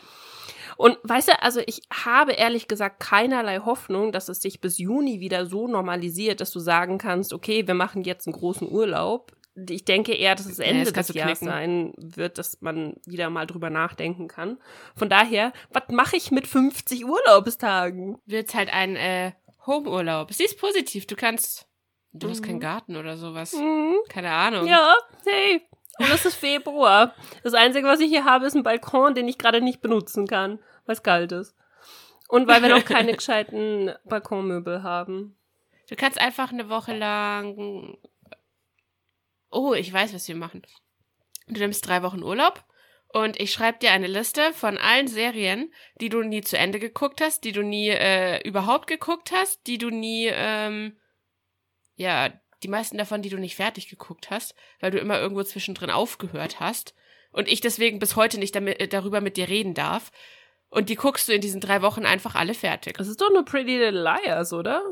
[0.78, 5.19] Und weißt du, also ich habe ehrlich gesagt keinerlei Hoffnung, dass es sich bis Juni
[5.19, 9.34] wieder so normalisiert, dass du sagen kannst, okay, wir machen jetzt einen großen Urlaub.
[9.69, 13.30] Ich denke eher, dass es Ja, Ende kannst des Jahres sein wird, dass man wieder
[13.30, 14.58] mal drüber nachdenken kann.
[14.95, 18.17] Von daher, was mache ich mit 50 Urlaubstagen?
[18.26, 19.32] Wird's halt ein äh,
[19.65, 20.32] Homeurlaub.
[20.34, 21.08] Sie ist positiv.
[21.08, 21.67] Du kannst.
[22.12, 22.45] Du hast Mhm.
[22.45, 23.54] keinen Garten oder sowas.
[23.54, 23.95] Mhm.
[24.10, 24.65] Keine Ahnung.
[24.67, 24.95] Ja,
[25.26, 25.62] hey.
[26.00, 27.13] Und es ist Februar.
[27.43, 30.60] Das Einzige, was ich hier habe, ist ein Balkon, den ich gerade nicht benutzen kann,
[30.86, 31.56] weil es kalt ist.
[32.30, 35.36] Und weil wir noch keine gescheiten Balkonmöbel haben.
[35.89, 37.98] Du kannst einfach eine Woche lang.
[39.49, 40.62] Oh, ich weiß, was wir machen.
[41.47, 42.63] Du nimmst drei Wochen Urlaub
[43.12, 47.21] und ich schreibe dir eine Liste von allen Serien, die du nie zu Ende geguckt
[47.21, 50.97] hast, die du nie äh, überhaupt geguckt hast, die du nie, ähm,
[51.95, 52.29] ja,
[52.62, 56.59] die meisten davon, die du nicht fertig geguckt hast, weil du immer irgendwo zwischendrin aufgehört
[56.59, 56.93] hast
[57.31, 60.12] und ich deswegen bis heute nicht damit, äh, darüber mit dir reden darf.
[60.69, 62.97] Und die guckst du in diesen drei Wochen einfach alle fertig.
[62.97, 64.83] Das ist doch nur Pretty Little Liars, oder?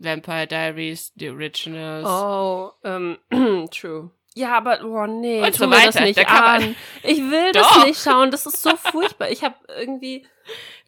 [0.00, 2.06] Vampire Diaries, The Originals.
[2.08, 3.18] Oh, ähm,
[3.70, 4.10] true.
[4.34, 6.04] Ja, aber, oh nee, Und tu so mir das weiter.
[6.04, 6.76] nicht Da an.
[7.02, 7.84] Ich will das Doch.
[7.84, 9.28] nicht schauen, das ist so furchtbar.
[9.30, 10.24] Ich habe irgendwie,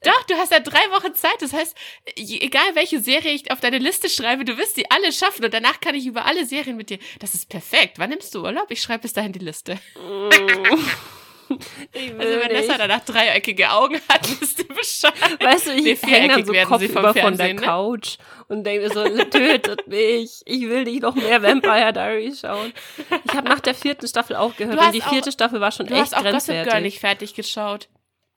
[0.05, 1.37] Doch, du hast ja drei Wochen Zeit.
[1.41, 1.77] Das heißt,
[2.17, 5.81] egal welche Serie ich auf deine Liste schreibe, du wirst sie alle schaffen und danach
[5.81, 6.99] kann ich über alle Serien mit dir.
[7.19, 7.99] Das ist perfekt.
[7.99, 8.71] Wann nimmst du Urlaub?
[8.71, 9.77] Ich schreibe bis dahin die Liste.
[12.19, 12.53] Also, wenn.
[12.53, 15.13] Nessa danach dreieckige Augen hat, wisst ihr Bescheid.
[15.41, 17.61] Weißt du, ich Nee, hänge dann so kopfüber von der ne?
[17.61, 18.17] Couch
[18.49, 20.43] und denke mir so, tötet mich.
[20.45, 22.73] Ich will nicht noch mehr Vampire Diaries schauen.
[23.25, 25.87] Ich habe nach der vierten Staffel aufgehört Du und die auch- vierte Staffel war schon
[25.87, 26.71] Du echt hast auch Gossip grenzwertig.
[26.73, 27.89] Girl nicht fertig geschaut.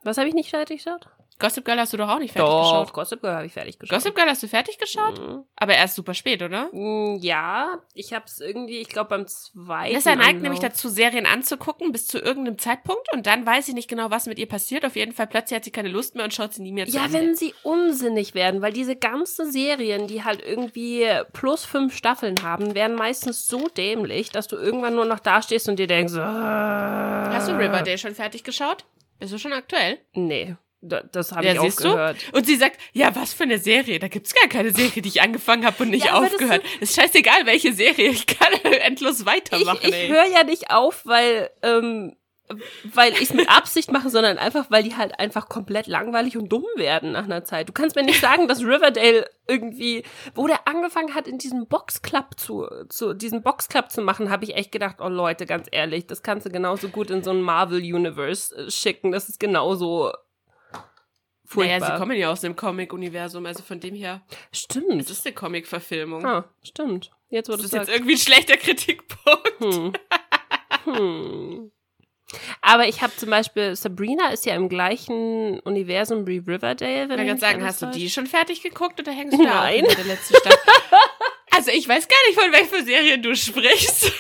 [0.04, 1.08] Was habe ich nicht fertig geschaut?
[1.38, 2.94] Gossip Girl hast du doch auch nicht fertig Doch, geschaut.
[2.94, 3.94] Gossip Girl habe ich fertig geschaut.
[3.98, 5.20] Gossip Girl hast du fertig geschaut?
[5.20, 5.44] Mhm.
[5.58, 6.70] Aber erst super spät, oder?
[6.72, 9.94] Mm, Ja, ich habe es irgendwie, ich glaube beim zweiten.
[9.94, 13.90] Nessa neigt nämlich dazu, Serien anzugucken bis zu irgendeinem Zeitpunkt und dann weiß sie nicht
[13.90, 14.86] genau, was mit ihr passiert.
[14.86, 16.96] Auf jeden Fall plötzlich hat sie keine Lust mehr und schaut sie nie mehr zu
[16.96, 22.36] Ja, wenn sie unsinnig werden, weil diese ganzen Serien, die halt irgendwie plus fünf Staffeln
[22.44, 27.30] haben, werden meistens so dämlich, dass du irgendwann nur noch dastehst und dir denkst, ah.
[27.34, 28.86] Hast du Riverdale schon fertig geschaut?
[29.20, 30.00] Bist du schon aktuell?
[30.14, 30.56] Nee,
[31.12, 31.90] das habe Ja, ich siehst du?
[31.90, 32.18] aufgehört.
[32.34, 34.00] Und sie sagt, ja, was für eine Serie?
[34.00, 36.64] Da gibt's gar keine Serie, die ich angefangen habe und nicht Ja, aber das aufgehört.
[36.80, 38.10] Ist scheißegal, welche Serie.
[38.10, 40.08] Ich kann endlos Ich, weitermachen, ich ey.
[40.10, 42.16] höre ja nicht auf, weil, ähm,
[42.94, 46.50] weil ich es mit Absicht mache, sondern einfach, weil die halt einfach komplett langweilig und
[46.50, 47.68] dumm werden nach einer Zeit.
[47.68, 50.04] Du kannst mir nicht sagen, dass Riverdale irgendwie,
[50.36, 54.56] wo der angefangen hat, in diesem Boxclub zu, zu diesen Boxclub zu machen, habe ich
[54.56, 57.80] echt gedacht, oh Leute, ganz ehrlich, das kannst du genauso gut in so ein Marvel
[57.80, 59.12] Universe äh, schicken.
[59.12, 60.12] Das ist genauso
[61.56, 61.80] furchtbar.
[61.80, 65.10] Naja, sie kommen ja aus dem Comic-Universum, also von dem her, es stimmt.
[65.10, 66.26] ist eine Comic-Verfilmung.
[66.26, 67.12] Ah, stimmt.
[67.30, 69.54] Jetzt wurde das es ist jetzt irgendwie ein schlechter Kritikpunkt.
[69.60, 69.94] Hm.
[70.86, 71.72] Hm.
[72.62, 77.04] Aber ich habe zum Beispiel, Sabrina ist ja im gleichen Universum wie Riverdale.
[77.04, 79.44] Ich Wenn kann mich gerade sagen, hast du die schon fertig geguckt oder hängst du
[79.44, 79.86] da Nein.
[79.86, 80.60] in der letzten Stadt?
[81.52, 84.12] also ich weiß gar nicht, von welcher Serie du sprichst.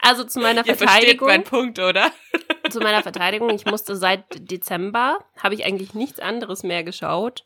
[0.00, 2.10] Also zu meiner Ihr versteht Verteidigung, meinen Punkt, oder?
[2.70, 7.44] zu meiner Verteidigung, ich musste seit Dezember, habe ich eigentlich nichts anderes mehr geschaut,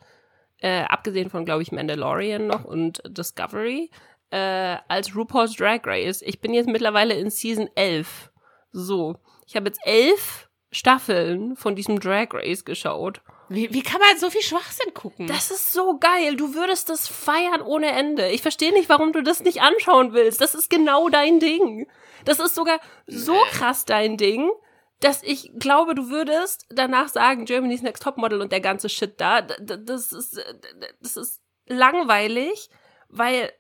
[0.60, 3.90] äh, abgesehen von, glaube ich, Mandalorian noch und Discovery,
[4.30, 6.22] äh, als RuPaul's Drag Race.
[6.22, 8.30] Ich bin jetzt mittlerweile in Season 11.
[8.72, 13.22] So, ich habe jetzt elf Staffeln von diesem Drag Race geschaut.
[13.48, 15.26] Wie, wie kann man so viel Schwachsinn gucken?
[15.26, 16.36] Das ist so geil.
[16.36, 18.28] Du würdest das feiern ohne Ende.
[18.30, 20.40] Ich verstehe nicht, warum du das nicht anschauen willst.
[20.40, 21.88] Das ist genau dein Ding.
[22.24, 24.50] Das ist sogar so krass dein Ding,
[25.00, 29.42] dass ich glaube, du würdest danach sagen, Germany's Next Topmodel und der ganze Shit da,
[29.42, 30.44] das ist,
[31.00, 32.68] das ist langweilig,
[33.08, 33.52] weil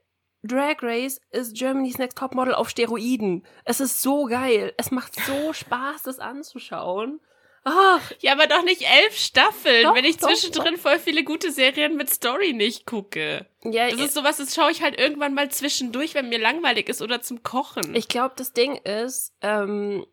[0.42, 3.44] Drag Race ist Germany's Next Topmodel auf Steroiden.
[3.64, 4.72] Es ist so geil.
[4.76, 7.20] Es macht so Spaß, das anzuschauen.
[7.68, 11.52] Ah, ja, aber doch nicht elf Staffeln, Doch, wenn ich doch, zwischendrin voll viele gute
[11.52, 13.46] Serien mit Story nicht gucke.
[13.64, 17.02] ja, Das ist sowas, das schaue ich halt irgendwann mal zwischendurch, wenn mir langweilig ist
[17.02, 17.94] oder zum Kochen.
[17.94, 20.06] Ich glaube, das Ding ist, ähm,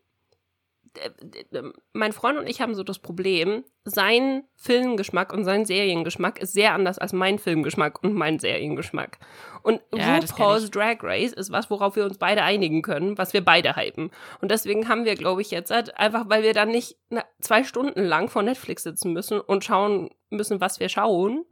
[1.92, 6.74] mein Freund und ich haben so das Problem, sein Filmgeschmack und sein Seriengeschmack ist sehr
[6.74, 9.18] anders als mein Filmgeschmack und mein Seriengeschmack.
[9.62, 10.70] Und Ja, RuPaul's.
[10.70, 14.10] Drag Race ist was, worauf wir uns beide einigen können, was wir beide hypen.
[14.40, 16.96] Und deswegen haben wir, glaube ich, jetzt halt einfach, weil wir dann nicht
[17.40, 21.44] zwei Stunden lang vor Netflix sitzen müssen und schauen müssen, was wir schauen,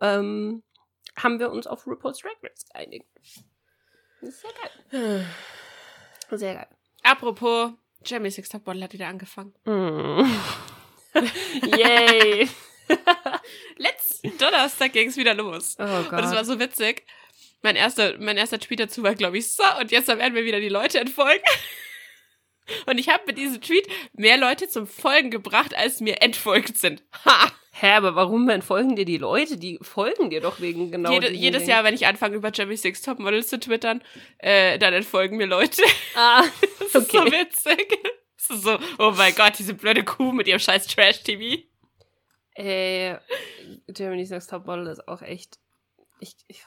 [0.00, 0.62] ähm,
[1.16, 3.06] haben wir uns auf RuPaul's Drag Race geeinigt.
[4.20, 4.50] Das ist sehr
[4.90, 5.26] geil.
[6.30, 6.68] Sehr geil.
[7.02, 7.72] Apropos,
[8.04, 9.54] Jamie Six Topmodel hat wieder angefangen.
[9.64, 10.24] Mm.
[11.76, 12.48] Yay.
[13.76, 15.76] Letzten Donnerstag ging es wieder los.
[15.78, 16.46] Oh Und es war Gott.
[16.46, 17.04] so witzig.
[17.62, 20.60] Mein erster, mein erster Tweet dazu war, glaube ich, so, und jetzt werden wir wieder
[20.60, 21.44] die Leute entfolgen.
[22.86, 27.02] Und ich habe mit diesem Tweet mehr Leute zum Folgen gebracht, als mir entfolgt sind.
[27.24, 27.52] Ha!
[27.82, 29.56] Hä, aber warum entfolgen dir die Leute?
[29.56, 31.66] Die folgen dir doch wegen genau Jede, jedes.
[31.66, 34.04] Jahr, wenn ich anfange, über Jamie Six Topmodels zu twittern,
[34.38, 35.82] äh, dann entfolgen mir Leute.
[36.14, 36.44] Ah,
[36.78, 37.92] Das ist so witzig.
[38.36, 41.62] Das ist so, oh mein Gott, diese blöde Kuh mit ihrem scheiß Trash-TV.
[42.54, 43.16] äh,
[43.88, 45.58] Germany's Next Topmodel ist auch echt.
[46.20, 46.64] Ich, ich,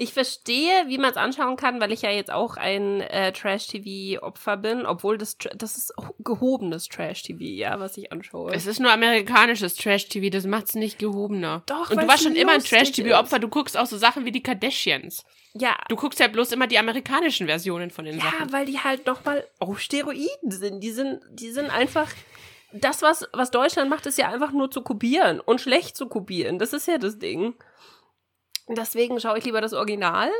[0.00, 4.56] ich verstehe, wie man es anschauen kann, weil ich ja jetzt auch ein äh, Trash-TV-Opfer
[4.56, 8.52] bin, obwohl das, das ist gehobenes Trash-TV, ja, was ich anschaue.
[8.54, 11.62] Es ist nur amerikanisches Trash-TV, das macht's nicht gehobener.
[11.66, 14.42] Doch, Und du warst schon immer ein Trash-TV-Opfer, du guckst auch so Sachen wie die
[14.42, 15.24] Kardashians.
[15.54, 18.52] ja, Du guckst ja bloß immer die amerikanischen Versionen von den Ja, Sachen.
[18.52, 20.80] weil die halt nochmal auf Steroiden sind.
[20.80, 22.08] Die sind, die sind einfach.
[22.72, 26.58] Das, was, was Deutschland macht, ist ja einfach nur zu kopieren und schlecht zu kopieren.
[26.58, 27.54] Das ist ja das Ding.
[28.68, 30.30] Deswegen schaue ich lieber das Original,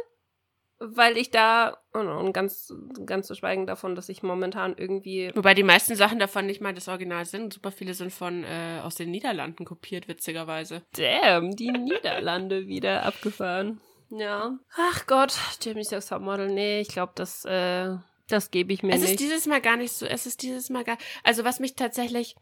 [0.78, 2.72] weil ich da, oh und ganz,
[3.04, 5.32] ganz zu schweigen davon, dass ich momentan irgendwie.
[5.34, 7.54] Wobei die meisten Sachen davon nicht mal das Original sind.
[7.54, 10.82] Super viele sind von äh, aus den Niederlanden kopiert, witzigerweise.
[10.96, 13.80] Damn, die Niederlande wieder abgefahren.
[14.10, 14.58] Ja.
[14.76, 16.46] Ach Gott, Jimmy's Next Topmodel.
[16.46, 17.96] Nee, ich glaube, das, äh,
[18.28, 19.12] das gebe ich mir es nicht.
[19.12, 20.06] ist dieses Mal gar nicht so.
[20.06, 20.96] Es ist dieses Mal gar.
[21.24, 22.36] Also was mich tatsächlich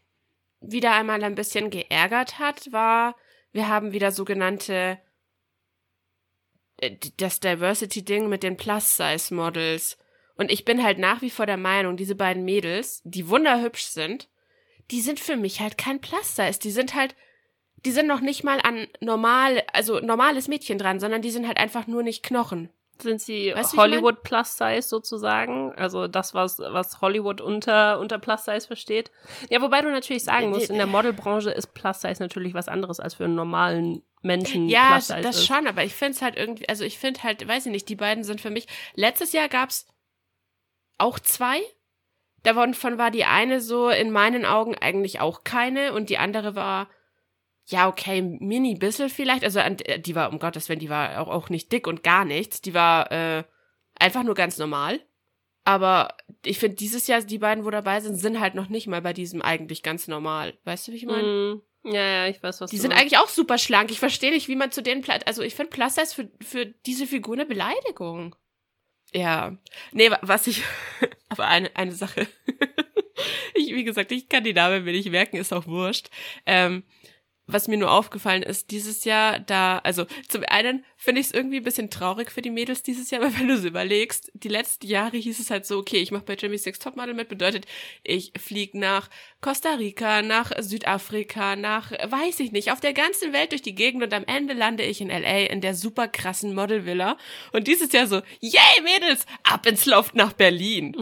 [0.61, 3.15] wieder einmal ein bisschen geärgert hat, war,
[3.51, 4.99] wir haben wieder sogenannte
[7.17, 9.97] das Diversity-Ding mit den Plus-Size-Models.
[10.35, 14.29] Und ich bin halt nach wie vor der Meinung, diese beiden Mädels, die wunderhübsch sind,
[14.91, 16.59] die sind für mich halt kein Plus-Size.
[16.59, 17.15] Die sind halt,
[17.85, 21.57] die sind noch nicht mal an normal, also normales Mädchen dran, sondern die sind halt
[21.57, 22.69] einfach nur nicht Knochen.
[23.01, 25.71] Sind sie Weißt ich Hollywood Plus Size sozusagen?
[25.73, 29.11] Also das, was, was Hollywood unter, unter Plus Size versteht?
[29.49, 32.99] Ja, wobei du natürlich sagen musst, in der Modelbranche ist Plus Size natürlich was anderes
[32.99, 35.45] als für einen normalen Menschen Ja, das ist.
[35.45, 37.95] schon, aber ich finde es halt irgendwie, also ich finde halt, weiß ich nicht, die
[37.95, 38.67] beiden sind für mich.
[38.95, 39.87] Letztes Jahr gab's
[40.97, 41.59] auch zwei.
[42.43, 46.89] Davon war die eine so in meinen Augen eigentlich auch keine und die andere war,
[47.65, 49.43] ja, okay, mini bissel vielleicht.
[49.43, 52.23] Also an- die war, um Gottes Willen, die war auch, auch nicht dick und gar
[52.23, 52.61] nichts.
[52.61, 53.43] Die war äh,
[53.99, 55.01] einfach nur ganz normal.
[55.65, 56.15] Aber
[56.45, 59.11] ich finde, dieses Jahr, die beiden, wo dabei sind, sind halt noch nicht mal bei
[59.11, 60.57] diesem eigentlich ganz normal.
[60.63, 61.27] Weißt du, wie ich meine?
[61.27, 61.61] Mm,
[61.93, 63.01] ja, ja, ich weiß, was Die sind meinst.
[63.01, 63.91] eigentlich auch super schlank.
[63.91, 67.07] Ich verstehe nicht, wie man zu denen Also ich finde Plus Size für, für diese
[67.07, 68.35] Figur eine Beleidigung.
[69.13, 69.57] Ja.
[69.91, 70.63] Nee, wa- was ich.
[71.29, 72.27] Aber eine, eine Sache.
[73.55, 76.09] ich, wie gesagt, ich kann die Namen mir nicht merken, ist auch wurscht.
[76.45, 76.83] Ähm,
[77.47, 81.57] was mir nur aufgefallen ist, dieses Jahr, da, also zum einen finde ich es irgendwie
[81.57, 84.85] ein bisschen traurig für die Mädels dieses Jahr, weil wenn du es überlegst, die letzten
[84.85, 87.65] Jahre hieß es halt so, okay, ich mache bei Jimmy's Next Topmodel mit, bedeutet,
[88.03, 93.51] ich fliege nach Costa Rica, nach Südafrika, nach, weiß ich nicht, auf der ganzen Welt
[93.51, 95.51] durch die Gegend und am Ende lande ich in L.A.
[95.51, 97.17] in der super krassen Modelvilla
[97.53, 100.95] und dieses Jahr so, yay Mädels, ab ins Loft nach Berlin.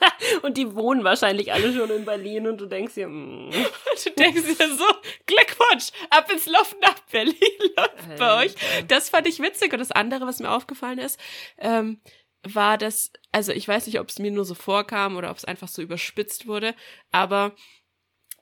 [0.42, 3.50] Und die wohnen wahrscheinlich alle schon in Berlin und du denkst dir, mm,
[4.04, 4.84] Du denkst dir so,
[5.26, 7.34] Glückwunsch, ab ins Loft nach Berlin
[7.76, 8.54] läuft bei euch.
[8.88, 9.72] Das fand ich witzig.
[9.72, 11.18] Und das andere, was mir aufgefallen ist,
[11.58, 12.00] ähm,
[12.42, 15.44] war das, also ich weiß nicht, ob es mir nur so vorkam oder ob es
[15.44, 16.74] einfach so überspitzt wurde,
[17.10, 17.52] aber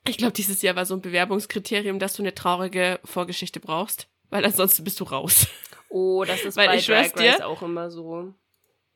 [0.07, 4.45] ich glaube, dieses Jahr war so ein Bewerbungskriterium, dass du eine traurige Vorgeschichte brauchst, weil
[4.45, 5.47] ansonsten bist du raus.
[5.91, 8.33] oh, das ist Weil bei ich Drag Race dir- auch immer so.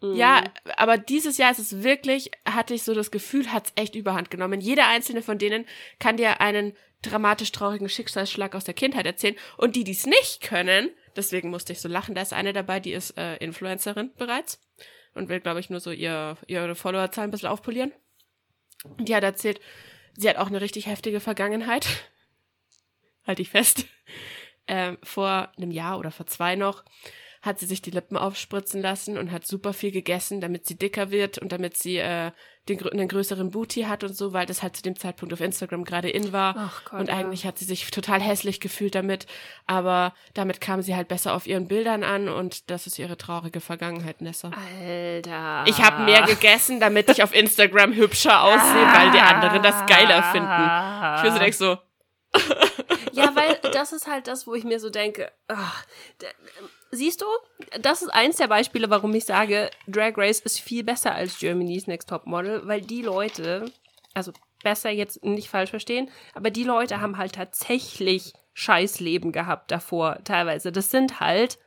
[0.03, 0.45] Ja,
[0.77, 4.61] aber dieses Jahr ist es wirklich, hatte ich so das Gefühl, hat's echt überhand genommen.
[4.61, 5.65] Jeder einzelne von denen
[6.01, 9.37] kann dir einen dramatisch traurigen Schicksalsschlag aus der Kindheit erzählen.
[9.57, 12.81] Und die, die es nicht können, deswegen musste ich so lachen, da ist eine dabei,
[12.81, 14.61] die ist äh, Influencerin bereits
[15.15, 17.93] und will, glaube ich, nur so ihr, ihre Followerzahl ein bisschen aufpolieren.
[18.85, 19.61] Und die hat erzählt,
[20.17, 21.87] sie hat auch eine richtig heftige Vergangenheit.
[23.27, 23.87] Halte ich fest.
[24.67, 26.85] Ähm, vor einem Jahr oder vor zwei noch
[27.43, 31.11] hat sie sich die Lippen aufspritzen lassen und hat super viel gegessen, damit sie dicker
[31.11, 32.31] wird und damit sie äh,
[32.69, 35.83] den, einen größeren Booty hat und so, weil das halt zu dem Zeitpunkt auf Instagram
[35.83, 36.55] gerade in war.
[36.57, 37.17] Ach Gott, und ja.
[37.17, 39.27] eigentlich hat sie sich total hässlich gefühlt damit,
[39.67, 43.61] aber damit kam sie halt besser auf ihren Bildern an und das ist ihre traurige
[43.61, 44.51] Vergangenheit, Nessa.
[44.51, 45.65] Alter.
[45.67, 50.23] Ich habe mehr gegessen, damit ich auf Instagram hübscher aussehe, weil die anderen das geiler
[50.31, 51.17] finden.
[51.17, 51.77] Ich bin so denk so,
[53.13, 55.85] Ja, weil das ist halt das, wo ich mir so denke, ach,
[56.91, 57.27] siehst du,
[57.81, 61.87] das ist eins der Beispiele, warum ich sage, Drag Race ist viel besser als Germany's
[61.87, 63.71] Next Top Model, weil die Leute,
[64.15, 64.33] also
[64.63, 70.73] besser jetzt nicht falsch verstehen, aber die Leute haben halt tatsächlich Scheißleben gehabt davor teilweise.
[70.73, 71.59] Das sind halt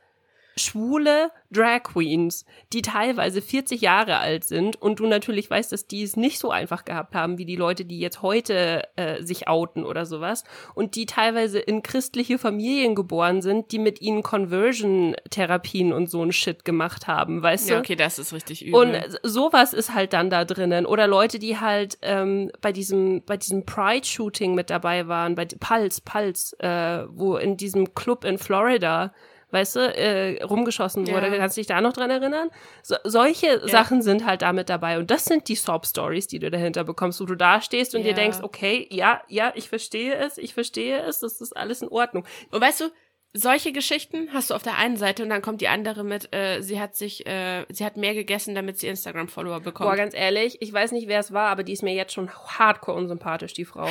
[0.58, 6.02] schwule Drag Queens, die teilweise 40 Jahre alt sind und du natürlich weißt, dass die
[6.02, 9.84] es nicht so einfach gehabt haben wie die Leute, die jetzt heute äh, sich outen
[9.84, 10.44] oder sowas
[10.74, 16.32] und die teilweise in christliche Familien geboren sind, die mit ihnen Conversion-Therapien und so ein
[16.32, 17.80] Shit gemacht haben, weißt ja, du?
[17.80, 18.80] okay, das ist richtig übel.
[18.80, 20.86] Und sowas ist halt dann da drinnen.
[20.86, 26.00] Oder Leute, die halt ähm, bei diesem, bei diesem Pride-Shooting mit dabei waren, bei Pulse,
[26.04, 29.12] Pulse, äh, wo in diesem Club in Florida,
[29.56, 31.28] weißt du, äh, rumgeschossen wurde.
[31.28, 31.36] Ja.
[31.38, 32.50] Kannst du dich da noch dran erinnern?
[32.82, 34.98] So, solche Sachen sind halt da mit dabei.
[34.98, 38.10] Und das sind die Sob-Stories, die du dahinter bekommst, wo du da stehst und dir
[38.10, 38.14] Ja.
[38.14, 42.24] denkst, okay, ja, ja, ich verstehe es, ich verstehe es, das ist alles in Ordnung.
[42.50, 42.84] Und weißt du,
[43.32, 46.62] solche Geschichten hast du auf der einen Seite und dann kommt die andere mit, äh,
[46.62, 49.90] sie hat sich, äh, sie hat mehr gegessen, damit sie Instagram-Follower bekommt.
[49.90, 52.30] Boah, ganz ehrlich, ich weiß nicht, wer es war, aber die ist mir jetzt schon
[52.30, 53.88] hardcore unsympathisch, die Frau.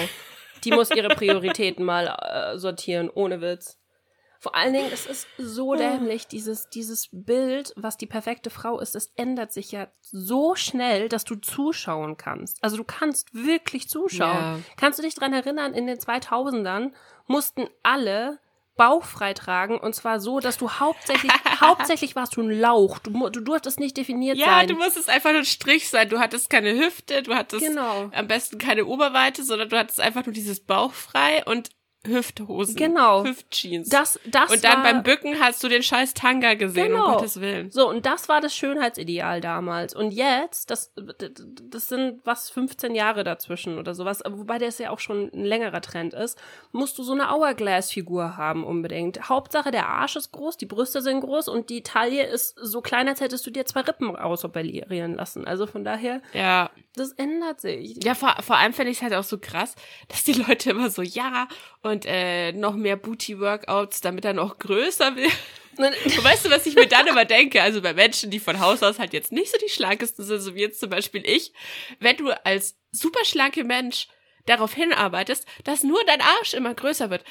[0.63, 3.77] Die muss ihre Prioritäten mal äh, sortieren, ohne Witz.
[4.45, 8.93] Vor allen Dingen, es ist so dämlich, dieses, dieses Bild, was die perfekte Frau ist,
[8.93, 12.63] das ändert sich ja so schnell, dass du zuschauen kannst.
[12.63, 14.37] Also du kannst wirklich zuschauen.
[14.37, 14.59] Ja.
[14.77, 16.91] Kannst du dich dran erinnern, in den 2000ern
[17.25, 18.37] mussten alle
[18.75, 22.99] bauchfrei tragen und zwar so, dass du hauptsächlich, hauptsächlich warst du ein Lauch.
[22.99, 24.67] Du, du durftest nicht definiert ja, sein.
[24.67, 26.07] du musstest einfach nur ein Strich sein.
[26.07, 28.11] Du hattest keine Hüfte, du hattest Genau.
[28.13, 31.69] am besten keine Oberweite, sondern du hattest einfach nur dieses Bauch frei und
[32.05, 32.75] Hüfthosen.
[32.75, 33.23] Genau.
[33.23, 33.89] Hüftjeans.
[33.89, 37.05] Das, das und dann war, beim Bücken hast du den scheiß Tanga gesehen, Genau.
[37.07, 37.71] um Gottes Willen.
[37.71, 39.95] So, und das war das Schönheitsideal damals.
[39.95, 40.91] Und jetzt, das,
[41.69, 45.81] das sind was 15 Jahre dazwischen oder sowas, wobei das ja auch schon ein längerer
[45.81, 46.37] Trend ist,
[46.71, 49.29] musst du so eine Hourglass-Figur haben unbedingt.
[49.29, 53.07] Hauptsache, der Arsch ist groß, die Brüste sind groß und die Taille ist so klein,
[53.07, 55.45] als hättest du dir zwei Rippen ausoperieren lassen.
[55.47, 56.69] Also von daher, Ja.
[56.95, 58.03] das ändert sich.
[58.03, 59.75] Ja, vor, vor allem finde ich es halt auch so krass,
[60.07, 61.47] dass die Leute immer so, ja,
[61.81, 65.31] und und äh, noch mehr Booty-Workouts, damit er noch größer wird.
[65.77, 67.61] Und weißt du, was ich mir dann immer denke?
[67.61, 70.55] Also bei Menschen, die von Haus aus halt jetzt nicht so die schlankesten sind, so
[70.55, 71.51] wie jetzt zum Beispiel ich,
[71.99, 74.07] wenn du als super schlanke Mensch
[74.45, 77.25] darauf hinarbeitest, dass nur dein Arsch immer größer wird,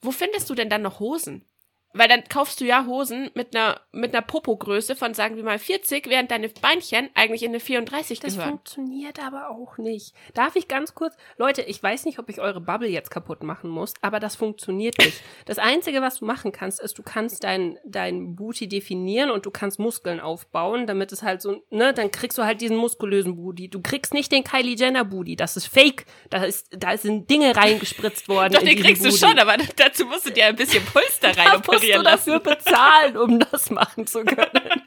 [0.00, 1.48] wo findest du denn dann noch Hosen?
[1.96, 5.58] Weil dann kaufst du ja Hosen mit einer, mit einer Popo-Größe von, sagen wir mal,
[5.60, 8.50] 40, während deine Beinchen eigentlich in eine 34 Das gehören.
[8.50, 10.12] funktioniert aber auch nicht.
[10.34, 13.70] Darf ich ganz kurz, Leute, ich weiß nicht, ob ich eure Bubble jetzt kaputt machen
[13.70, 15.20] muss, aber das funktioniert nicht.
[15.46, 19.50] Das Einzige, was du machen kannst, ist, du kannst dein, dein Booty definieren und du
[19.52, 23.68] kannst Muskeln aufbauen, damit es halt so, ne, dann kriegst du halt diesen muskulösen Booty.
[23.68, 26.06] Du kriegst nicht den Kylie Jenner Booty, das ist fake.
[26.30, 28.52] Da ist, da sind Dinge reingespritzt worden.
[28.54, 29.26] Doch, den kriegst du Booty.
[29.26, 30.82] schon, aber dazu musst du dir ein bisschen
[31.20, 34.82] da rein du dafür bezahlen, um das machen zu können.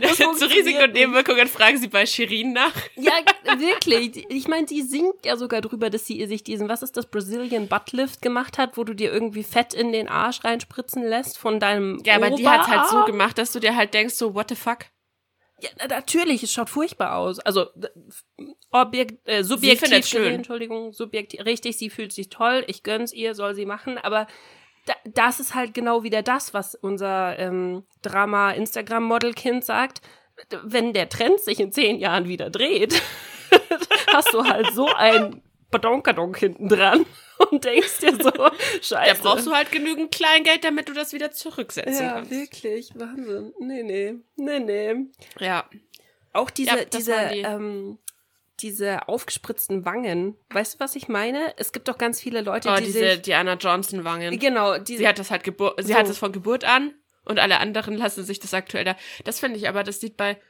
[0.00, 0.92] Das, das Zu Risiken und.
[0.92, 2.74] Nebenwirkungen fragen Sie bei Shirin nach.
[2.96, 3.12] Ja,
[3.58, 4.24] wirklich.
[4.30, 7.68] Ich meine, sie singt ja sogar drüber, dass sie sich diesen, was ist das, Brazilian
[7.68, 12.00] Buttlift gemacht hat, wo du dir irgendwie Fett in den Arsch reinspritzen lässt von deinem
[12.04, 13.06] Ja, aber die hat's halt so Oberarm.
[13.06, 14.86] gemacht, dass du dir halt denkst, so, what the fuck?
[15.60, 17.38] Ja, na, natürlich, es schaut furchtbar aus.
[17.38, 17.66] Also
[18.70, 20.34] objekt, äh, subjektiv gesehen, schön.
[20.34, 24.26] Entschuldigung, subjektiv, richtig, sie fühlt sich toll, ich gönn's ihr, soll sie machen, aber
[25.04, 30.00] das ist halt genau wieder das, was unser ähm, Drama-Instagram-Model-Kind sagt.
[30.64, 33.00] Wenn der Trend sich in zehn Jahren wieder dreht,
[34.12, 37.06] hast du halt so ein Badonkadonk hinten dran
[37.50, 38.52] und denkst dir so, Da
[38.82, 39.22] scheiße.
[39.22, 42.30] brauchst du halt genügend Kleingeld, damit du das wieder zurücksetzen ja, kannst.
[42.30, 43.52] wirklich, Wahnsinn.
[43.60, 45.06] Nee, nee, nee, nee.
[45.38, 45.64] Ja.
[46.32, 47.40] Auch diese, Ja, diese, die.
[47.40, 47.98] ähm,
[48.62, 50.36] diese aufgespritzten Wangen.
[50.50, 51.52] Weißt du, was ich meine?
[51.56, 53.22] Es gibt doch ganz viele Leute, Oh, die diese sich.
[53.22, 54.38] Diana Johnson Wangen.
[54.38, 55.00] Genau, diese.
[55.00, 55.98] Sie hat das halt gebur sie So.
[55.98, 56.94] hat es von Geburt an
[57.24, 58.96] und alle anderen lassen sich das aktuell da.
[59.24, 60.40] Das finde ich aber, das sieht bei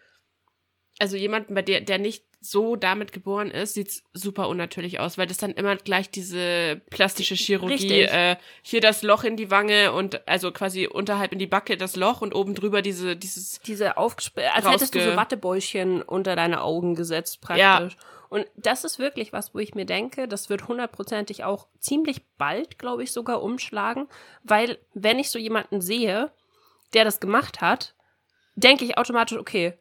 [0.99, 5.27] also jemanden, bei der der nicht so damit geboren ist, sieht's super unnatürlich aus, weil
[5.27, 8.13] das dann immer gleich diese plastische Chirurgie, Richtig.
[8.13, 11.95] äh, hier das Loch in die Wange und also quasi unterhalb in die Backe das
[11.95, 16.63] Loch und oben drüber diese dieses diese aufgesperrt, als hättest du so Wattebäuschen unter deine
[16.63, 17.97] Augen gesetzt, praktisch.
[18.29, 22.79] Und das ist wirklich was, wo ich mir denke, das wird hundertprozentig auch ziemlich bald,
[22.79, 24.09] glaube ich, sogar umschlagen,
[24.43, 26.33] weil wenn ich so jemanden sehe,
[26.95, 27.95] der das gemacht hat,
[28.55, 29.75] denke ich automatisch, okay,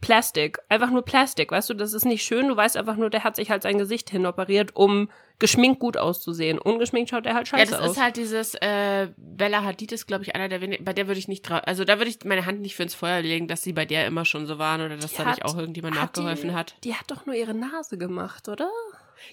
[0.00, 3.24] Plastik, einfach nur Plastik, weißt du, das ist nicht schön, du weißt einfach nur, der
[3.24, 6.58] hat sich halt sein Gesicht hinoperiert, um geschminkt gut auszusehen.
[6.58, 7.90] Ungeschminkt schaut er halt Ja, scheiße das aus.
[7.92, 11.18] ist halt dieses äh, Bella Hadid ist, glaube ich, einer der wenigen, bei der würde
[11.18, 13.72] ich nicht also da würde ich meine Hand nicht für ins Feuer legen, dass sie
[13.72, 16.16] bei der immer schon so waren oder dass Die da nicht hat- auch irgendjemand hat
[16.16, 16.74] nachgeholfen die, hat.
[16.84, 18.70] Die hat doch nur ihre Nase gemacht, oder?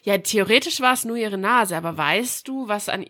[0.04, 3.06] Ja, theoretisch war es nur ihre Nase, aber weißt du, was an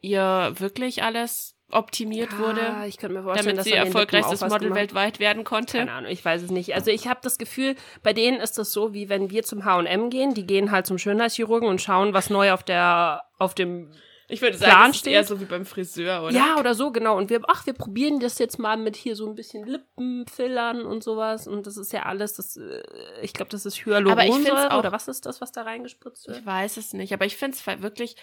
[0.00, 3.94] ihr wirklich alles optimiert Ah, wurde, ich könnte mir vorstellen, damit dass sie auch
[4.40, 5.78] was Model gemacht- weltweit werden konnte?
[5.78, 6.74] Keine Ahnung, ich weiß es nicht.
[6.74, 10.10] Also ich habe das Gefühl, bei denen ist das so, wie wenn wir zum H&M
[10.10, 10.34] gehen.
[10.34, 13.90] Die gehen halt zum Schönheitschirurgen und schauen, was neu auf der auf dem
[14.28, 15.12] Ich würde Plan sagen, das ist steht.
[15.14, 16.32] eher so wie beim Friseur, oder?
[16.32, 17.16] ja oder so genau.
[17.16, 21.02] Und wir ach, wir probieren das jetzt mal mit hier so ein bisschen Lippenfillern und
[21.02, 21.46] sowas.
[21.48, 22.82] Und das ist ja alles, das äh,
[23.22, 26.38] ich glaube, das ist Hyaluronsäure oder was ist das, was da reingespritzt wird?
[26.38, 28.16] Ich weiß es nicht, aber ich finde es wirklich,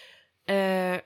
[0.46, 1.00] äh,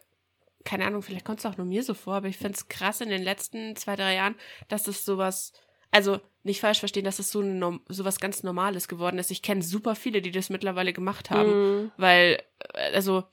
[0.65, 3.01] keine Ahnung, vielleicht kommt es auch nur mir so vor, aber ich finde es krass
[3.01, 4.35] in den letzten zwei, drei Jahren,
[4.69, 5.53] dass es sowas,
[5.91, 9.31] also nicht falsch verstehen, dass es so ein, Norm- sowas ganz Normales geworden ist.
[9.31, 11.93] Ich kenne super viele, die das mittlerweile gemacht haben, Mm.
[11.97, 12.43] weil,
[12.75, 13.25] äh, also,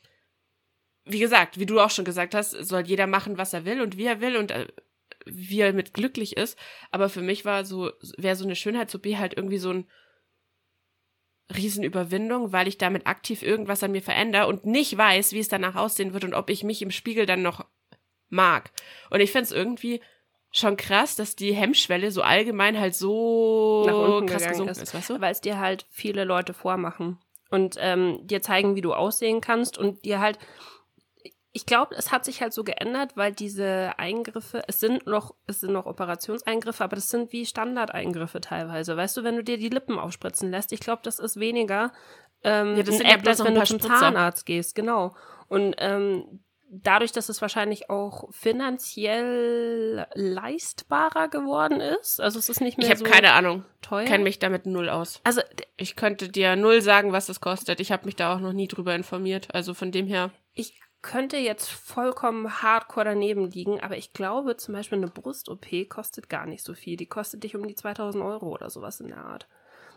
[1.05, 3.97] wie gesagt, wie du auch schon gesagt hast, soll jeder machen, was er will und
[3.97, 4.67] wie er will und äh,
[5.25, 6.57] wie er mit glücklich ist.
[6.91, 9.87] Aber für mich war so, wäre so eine Schönheits-OP halt irgendwie so ein
[11.55, 15.75] Riesenüberwindung, weil ich damit aktiv irgendwas an mir verändere und nicht weiß, wie es danach
[15.75, 17.65] aussehen wird und ob ich mich im Spiegel dann noch
[18.29, 18.71] mag.
[19.09, 20.01] Und ich finde es irgendwie
[20.51, 24.81] schon krass, dass die Hemmschwelle so allgemein halt so Nach unten krass gesunken ist.
[24.81, 25.21] ist, weißt du?
[25.21, 27.19] Weil es dir halt viele Leute vormachen
[27.49, 30.39] und ähm, dir zeigen, wie du aussehen kannst und dir halt.
[31.51, 35.61] Ich glaube, es hat sich halt so geändert, weil diese Eingriffe, es sind noch, es
[35.61, 38.95] sind noch Operationseingriffe, aber das sind wie Standardeingriffe teilweise.
[38.95, 41.91] Weißt du, wenn du dir die Lippen aufspritzen lässt, ich glaube, das ist weniger
[42.43, 43.97] ähm, Ja, das sind ja Act, bloß als wenn du zum Spritzer.
[43.99, 45.15] Zahnarzt gehst, genau.
[45.47, 46.39] Und ähm,
[46.69, 52.91] dadurch, dass es wahrscheinlich auch finanziell leistbarer geworden ist, also es ist nicht mehr Ich
[52.91, 54.05] habe so keine Ahnung, teuer.
[54.05, 55.19] kenne mich damit null aus.
[55.23, 55.41] also
[55.77, 57.79] Ich könnte dir null sagen, was das kostet.
[57.79, 59.47] Ich habe mich da auch noch nie drüber informiert.
[59.53, 60.31] Also von dem her.
[60.53, 66.29] ich könnte jetzt vollkommen hardcore daneben liegen, aber ich glaube zum Beispiel eine Brust-OP kostet
[66.29, 66.97] gar nicht so viel.
[66.97, 69.47] Die kostet dich um die 2000 Euro oder sowas in der Art.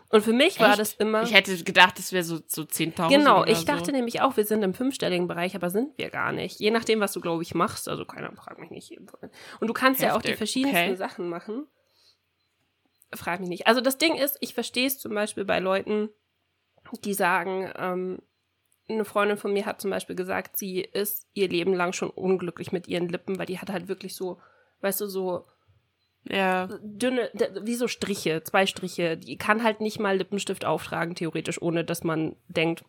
[0.09, 0.79] Und für mich war Echt?
[0.79, 1.23] das immer.
[1.23, 3.09] Ich hätte gedacht, es wäre so, so 10.000.
[3.09, 3.91] Genau, ich dachte so.
[3.91, 6.59] nämlich auch, wir sind im fünfstelligen Bereich, aber sind wir gar nicht.
[6.59, 7.89] Je nachdem, was du, glaube ich, machst.
[7.89, 8.95] Also keiner fragt mich nicht.
[9.59, 10.95] Und du kannst ja auch die Heftig, verschiedensten okay.
[10.95, 11.65] Sachen machen.
[13.11, 13.67] Frag mich nicht.
[13.67, 16.09] Also das Ding ist, ich verstehe es zum Beispiel bei Leuten,
[17.03, 18.19] die sagen, ähm,
[18.93, 22.71] eine Freundin von mir hat zum Beispiel gesagt, sie ist ihr Leben lang schon unglücklich
[22.71, 24.39] mit ihren Lippen, weil die hat halt wirklich so,
[24.81, 25.45] weißt du, so
[26.29, 26.67] Ja.
[26.81, 27.29] dünne,
[27.63, 29.17] wie so Striche, zwei Striche.
[29.17, 32.83] Die kann halt nicht mal Lippenstift auftragen, theoretisch, ohne dass man denkt,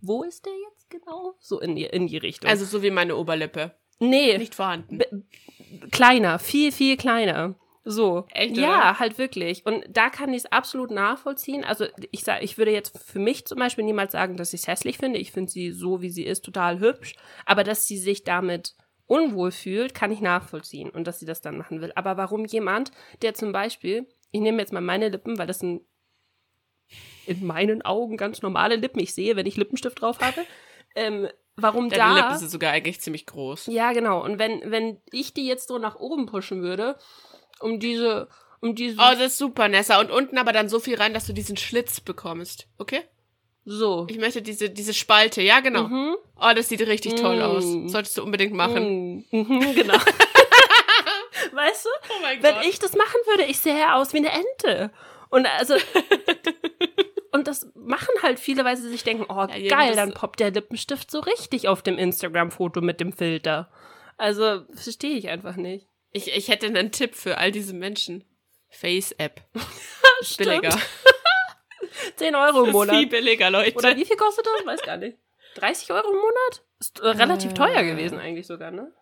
[0.00, 1.34] wo ist der jetzt genau?
[1.40, 2.50] So in die, in die Richtung.
[2.50, 3.72] Also so wie meine Oberlippe.
[4.00, 5.00] nee, Nicht vorhanden.
[5.90, 7.54] kleiner, viel, viel kleiner.
[7.84, 8.26] So.
[8.32, 8.98] Echt, Ja, oder?
[8.98, 9.66] halt wirklich.
[9.66, 11.64] Und da kann ich es absolut nachvollziehen.
[11.64, 14.66] Also ich sag, ich würde jetzt für mich zum Beispiel niemals sagen, dass ich es
[14.66, 15.18] hässlich finde.
[15.18, 17.14] Ich finde sie so, wie sie ist, total hübsch.
[17.44, 18.74] Aber dass sie sich damit
[19.06, 20.88] unwohl fühlt, kann ich nachvollziehen.
[20.88, 21.92] Und dass sie das dann machen will.
[21.94, 25.82] Aber warum jemand, der zum Beispiel, ich nehme jetzt mal meine Lippen, weil das sind
[27.26, 29.00] in meinen Augen ganz normale Lippen.
[29.00, 30.44] Ich sehe, wenn ich Lippenstift drauf habe.
[30.94, 32.26] Ähm, warum Deine da?
[32.28, 33.66] Lippe sind sogar eigentlich ziemlich groß.
[33.66, 34.22] Ja, genau.
[34.22, 36.96] Und wenn, wenn ich die jetzt so nach oben pushen würde,
[37.64, 38.28] um diese,
[38.60, 39.98] um diese, Oh, das ist super, Nessa.
[40.00, 42.66] Und unten aber dann so viel rein, dass du diesen Schlitz bekommst.
[42.78, 43.02] Okay?
[43.66, 44.06] so.
[44.10, 45.40] Ich möchte diese, diese Spalte.
[45.40, 45.84] Ja, genau.
[45.84, 46.16] Mhm.
[46.38, 47.42] Oh, das sieht richtig toll Mm.
[47.42, 47.64] aus.
[47.92, 49.24] Solltest du unbedingt machen.
[49.30, 49.94] Mhm, mhm, genau.
[51.52, 51.88] weißt du?
[52.10, 54.90] Oh mein Wenn ich das machen würde, ich sähe aus wie eine Ente.
[55.30, 55.76] Und also,
[57.32, 60.50] und das machen halt viele, weil sie sich denken, oh Ja, geil, dann poppt der
[60.50, 63.70] Lippenstift so richtig auf dem Instagram-Foto mit dem Filter.
[64.18, 65.88] Also, verstehe ich einfach nicht.
[66.14, 68.24] Ich, ich hätte einen Tipp für all diese Menschen.
[68.70, 69.42] Face-App.
[70.38, 70.78] Billiger.
[72.16, 72.96] 10 Euro im Monat.
[72.96, 73.76] Viel billiger, Leute.
[73.76, 74.64] Oder wie viel kostet das?
[74.66, 75.18] Weiß gar nicht.
[75.56, 76.62] 30 Euro im Monat?
[76.80, 77.54] Ist äh, relativ Äh.
[77.54, 78.92] teuer gewesen eigentlich sogar, ne?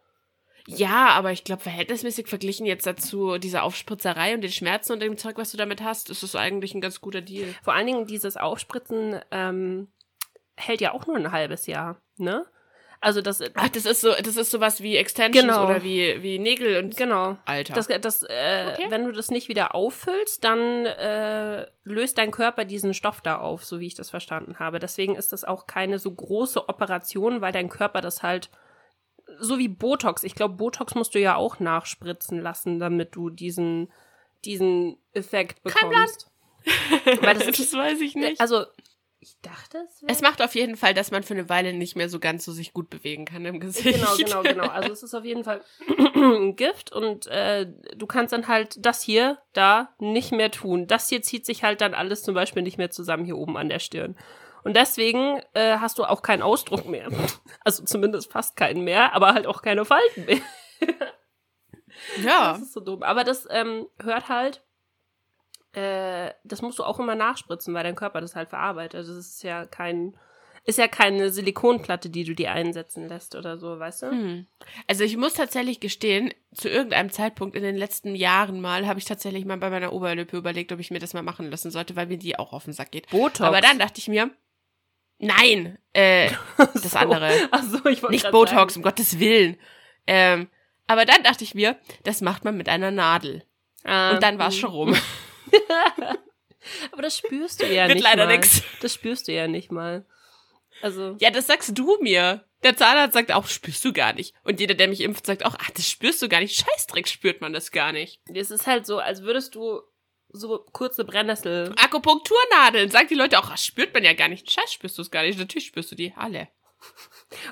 [0.66, 5.16] Ja, aber ich glaube, verhältnismäßig verglichen jetzt dazu, diese Aufspritzerei und den Schmerzen und dem
[5.18, 7.52] Zeug, was du damit hast, ist es eigentlich ein ganz guter Deal.
[7.62, 9.88] Vor allen Dingen dieses Aufspritzen ähm,
[10.56, 12.46] hält ja auch nur ein halbes Jahr, ne?
[13.02, 15.64] Also das, Ach, das ist so, das ist sowas wie Extensions Genau.
[15.64, 17.36] oder wie, wie Nägel und genau.
[17.44, 17.74] Alter.
[17.74, 18.86] Das, das, äh, Okay.
[18.90, 23.64] Wenn du das nicht wieder auffüllst, dann äh, löst dein Körper diesen Stoff da auf,
[23.64, 24.78] so wie ich das verstanden habe.
[24.78, 28.50] Deswegen ist das auch keine so große Operation, weil dein Körper das halt
[29.38, 30.22] so wie Botox.
[30.22, 33.92] Ich glaube, Botox musst du ja auch nachspritzen lassen, damit du diesen
[34.44, 36.30] diesen Effekt bekommst.
[37.20, 38.40] Weil das das, weiß ich nicht.
[38.40, 38.64] also
[39.22, 40.02] ich dachte es.
[40.08, 42.50] Es macht auf jeden Fall, dass man für eine Weile nicht mehr so ganz so
[42.50, 43.94] sich gut bewegen kann im Gesicht.
[43.94, 44.66] Genau, genau, genau.
[44.66, 45.62] Also es ist auf jeden Fall
[46.16, 47.66] ein Gift und äh,
[47.96, 50.88] du kannst dann halt das hier, da nicht mehr tun.
[50.88, 53.68] Das hier zieht sich halt dann alles zum Beispiel nicht mehr zusammen hier oben an
[53.68, 54.16] der Stirn.
[54.64, 57.08] Und deswegen äh, hast du auch keinen Ausdruck mehr.
[57.64, 60.40] Also zumindest fast keinen mehr, aber halt auch keine Falten mehr.
[62.24, 62.54] Ja.
[62.54, 63.02] Das ist so dumm.
[63.02, 64.64] Aber das ähm, hört halt,
[65.74, 68.94] äh, das musst du auch immer nachspritzen, weil dein Körper das halt verarbeitet.
[68.96, 70.14] Also das ist ja kein,
[70.64, 74.10] ist ja keine Silikonplatte, die du dir einsetzen lässt oder so, weißt du?
[74.10, 74.46] Hm.
[74.86, 79.04] Also ich muss tatsächlich gestehen, zu irgendeinem Zeitpunkt in den letzten Jahren mal habe ich
[79.06, 82.06] tatsächlich mal bei meiner Oberlippe überlegt, ob ich mir das mal machen lassen sollte, weil
[82.06, 83.08] mir die auch auf den Sack geht.
[83.10, 83.40] Botox.
[83.40, 84.30] Aber dann dachte ich mir,
[85.18, 86.98] nein, äh, das So.
[86.98, 87.30] andere.
[87.50, 88.76] Ach so, ich wollte nicht Botox, Sagen.
[88.76, 89.56] um Gottes Willen.
[90.06, 90.48] Ähm,
[90.86, 93.44] aber dann dachte ich mir, das macht man mit einer Nadel.
[93.84, 94.94] Ähm, Und dann war es schon rum.
[96.92, 98.32] Aber das spürst du ja Wird nicht leider mal.
[98.36, 98.62] nix.
[98.80, 100.06] Das spürst du ja nicht mal.
[100.80, 102.44] Also, Ja, das sagst du mir.
[102.62, 104.34] Der Zahnarzt sagt auch, spürst du gar nicht.
[104.44, 106.54] Und jeder, der mich impft, sagt auch, ach, das spürst du gar nicht.
[106.56, 108.20] Scheißdreck spürt man das gar nicht.
[108.32, 109.80] es ist halt so, als würdest du
[110.28, 111.74] so kurze Brennnessel.
[111.76, 114.50] Akupunkturnadeln, sagen die Leute auch, ach, spürt man ja gar nicht.
[114.50, 115.38] Scheiß spürst du es gar nicht.
[115.38, 116.48] Natürlich spürst du die alle.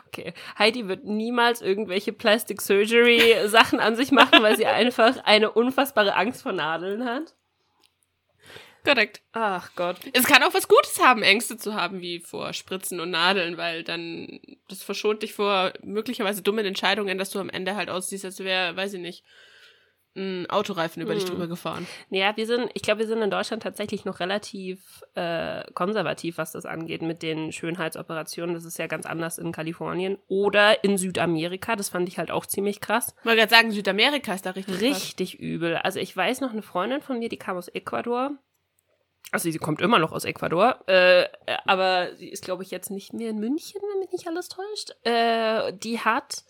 [0.09, 5.53] Okay, Heidi wird niemals irgendwelche Plastic Surgery Sachen an sich machen, weil sie einfach eine
[5.53, 7.37] unfassbare Angst vor Nadeln hat.
[8.85, 9.21] Korrekt.
[9.33, 9.97] Ach Gott.
[10.13, 13.85] Es kann auch was Gutes haben, Ängste zu haben, wie vor Spritzen und Nadeln, weil
[13.85, 18.39] dann, das verschont dich vor möglicherweise dummen Entscheidungen, dass du am Ende halt aussiehst, als
[18.41, 19.25] wäre, weiß ich nicht,
[20.17, 21.31] ein Autoreifen über dich Hm.
[21.31, 21.87] drüber gefahren.
[22.11, 26.51] Ja, wir sind, ich glaube, wir sind in Deutschland tatsächlich noch relativ äh, konservativ, was
[26.51, 28.55] das angeht mit den Schönheitsoperationen.
[28.57, 31.77] Das ist ja ganz anders in Kalifornien oder in Südamerika.
[31.77, 33.15] Das fand ich halt auch ziemlich krass.
[33.21, 34.81] Ich wollte gerade sagen, Südamerika ist da richtig.
[34.81, 34.83] krass.
[34.83, 35.77] Richtig übel.
[35.77, 38.33] Also ich weiß noch, eine Freundin von mir, die kam aus Ecuador.
[39.33, 41.27] Also sie kommt immer noch aus Ecuador, äh,
[41.65, 44.91] aber sie ist, glaube ich, jetzt nicht mehr in München, wenn mich nicht alles täuscht.
[45.05, 46.45] Äh, die hat,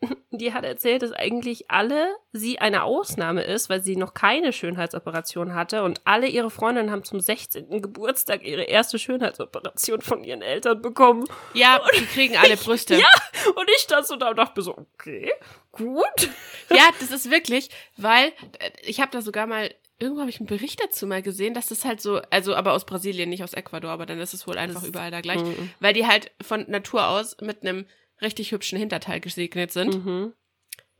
[0.30, 5.52] die hat erzählt, dass eigentlich alle sie eine Ausnahme ist, weil sie noch keine Schönheitsoperation
[5.54, 7.82] hatte und alle ihre Freundinnen haben zum 16.
[7.82, 11.24] Geburtstag ihre erste Schönheitsoperation von ihren Eltern bekommen.
[11.54, 12.94] Ja, die kriegen alle Brüste.
[13.02, 13.50] Ja.
[13.56, 15.32] Und ich stand so da und dachte mir so, okay,
[15.72, 16.30] gut.
[16.70, 18.28] Ja, das ist wirklich, weil
[18.60, 21.66] äh, ich habe da sogar mal irgendwo habe ich einen Bericht dazu mal gesehen, dass
[21.68, 24.58] das halt so, also aber aus Brasilien, nicht aus Ecuador, aber dann ist es wohl
[24.58, 25.70] einfach Das- überall da gleich, Mhm.
[25.80, 27.86] weil die halt von Natur aus mit einem
[28.20, 30.04] richtig hübschen Hinterteil gesegnet sind.
[30.04, 30.32] Mhm.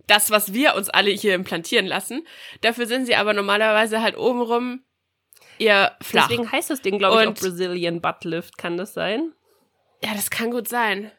[0.07, 2.27] Das, was wir uns alle hier implantieren lassen.
[2.63, 4.83] Dafür sind sie aber normalerweise halt obenrum
[5.59, 6.27] eher flach.
[6.29, 8.59] Deswegen heißt das Ding, glaube ich, auch Brazilian Butt Lift.
[8.59, 9.33] Kann das sein?
[10.03, 11.13] Ja, das kann gut sein.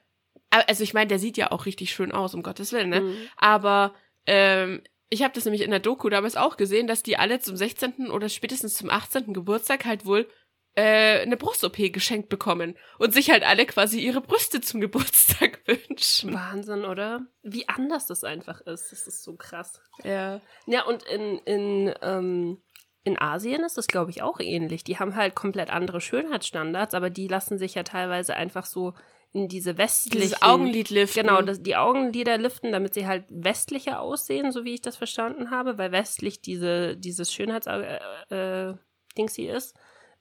[0.49, 3.01] Also ich meine, der sieht ja auch richtig schön aus, um Gottes Willen, ne?
[3.01, 3.15] Mhm.
[3.38, 3.93] Aber
[4.25, 4.81] ähm,
[5.14, 8.09] ich habe das nämlich in der Doku damals auch gesehen, dass die alle zum 16.
[8.09, 9.34] oder spätestens zum 18.
[9.34, 10.28] Geburtstag halt wohl
[10.76, 16.34] äh, eine Brust-OP geschenkt bekommen und sich halt alle quasi ihre Brüste zum Geburtstag wünschen.
[16.34, 17.28] Wahnsinn, oder?
[17.43, 18.91] Wie anders das einfach ist.
[18.91, 19.80] Das ist so krass.
[20.03, 20.41] Ja.
[20.66, 22.64] Ja, und in, in, ähm,
[23.03, 24.84] in Asien ist das, glaube ich, auch ähnlich.
[24.84, 28.93] Die haben halt komplett andere Schönheitsstandards, aber die lassen sich ja teilweise einfach so
[29.34, 30.21] in diese westlichen...
[30.21, 31.21] Dieses Augenlid liften.
[31.21, 35.51] Genau, das, die Augenlider liften, damit sie halt westlicher aussehen, so wie ich das verstanden
[35.51, 39.75] habe, weil westlich diese, dieses Schönheits-Dings äh, äh, ist.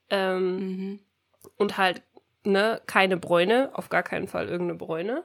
[0.09, 0.99] Ähm, Mhm.
[1.57, 2.01] und halt,
[2.43, 5.23] ne, keine Bräune, auf gar keinen Fall irgendeine Bräune.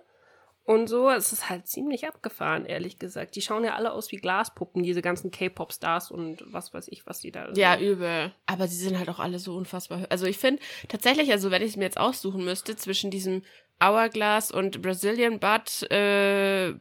[0.65, 3.37] Und so, es ist halt ziemlich abgefahren, ehrlich gesagt.
[3.37, 7.21] Die schauen ja alle aus wie Glaspuppen, diese ganzen K-Pop-Stars und was weiß ich, was
[7.21, 8.33] die da Ja, übel.
[8.45, 10.03] Aber sie sind halt auch alle so unfassbar.
[10.11, 13.43] Also ich finde tatsächlich, also wenn ich es mir jetzt aussuchen müsste, zwischen diesem
[13.83, 16.75] Hourglass und Brazilian Butt äh,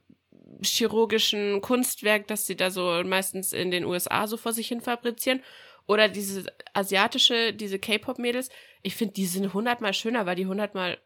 [0.61, 5.41] chirurgischen Kunstwerk, das sie da so meistens in den USA so vor sich hin fabrizieren,
[5.85, 8.49] oder diese asiatische, diese K-Pop-Mädels,
[8.81, 10.97] ich finde, die sind hundertmal schöner, weil die hundertmal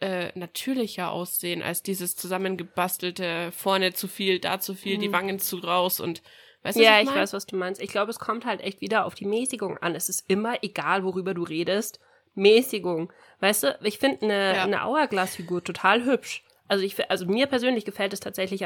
[0.00, 5.12] äh, natürlicher aussehen als dieses zusammengebastelte, vorne zu viel, da zu viel, die Mhm.
[5.12, 6.22] Wangen zu raus und
[6.62, 7.16] weißt du, Ja, ich mein?
[7.16, 7.80] weiß, was du meinst.
[7.80, 9.94] Ich glaube, es kommt halt echt wieder auf die Mäßigung an.
[9.94, 12.00] Es ist immer egal, worüber du redest.
[12.34, 13.12] Mäßigung.
[13.40, 14.62] Weißt du, ich finde eine, Ja.
[14.62, 16.44] eine Hourglass-Figur total hübsch.
[16.66, 18.64] Also, ich, also mir persönlich gefällt es tatsächlich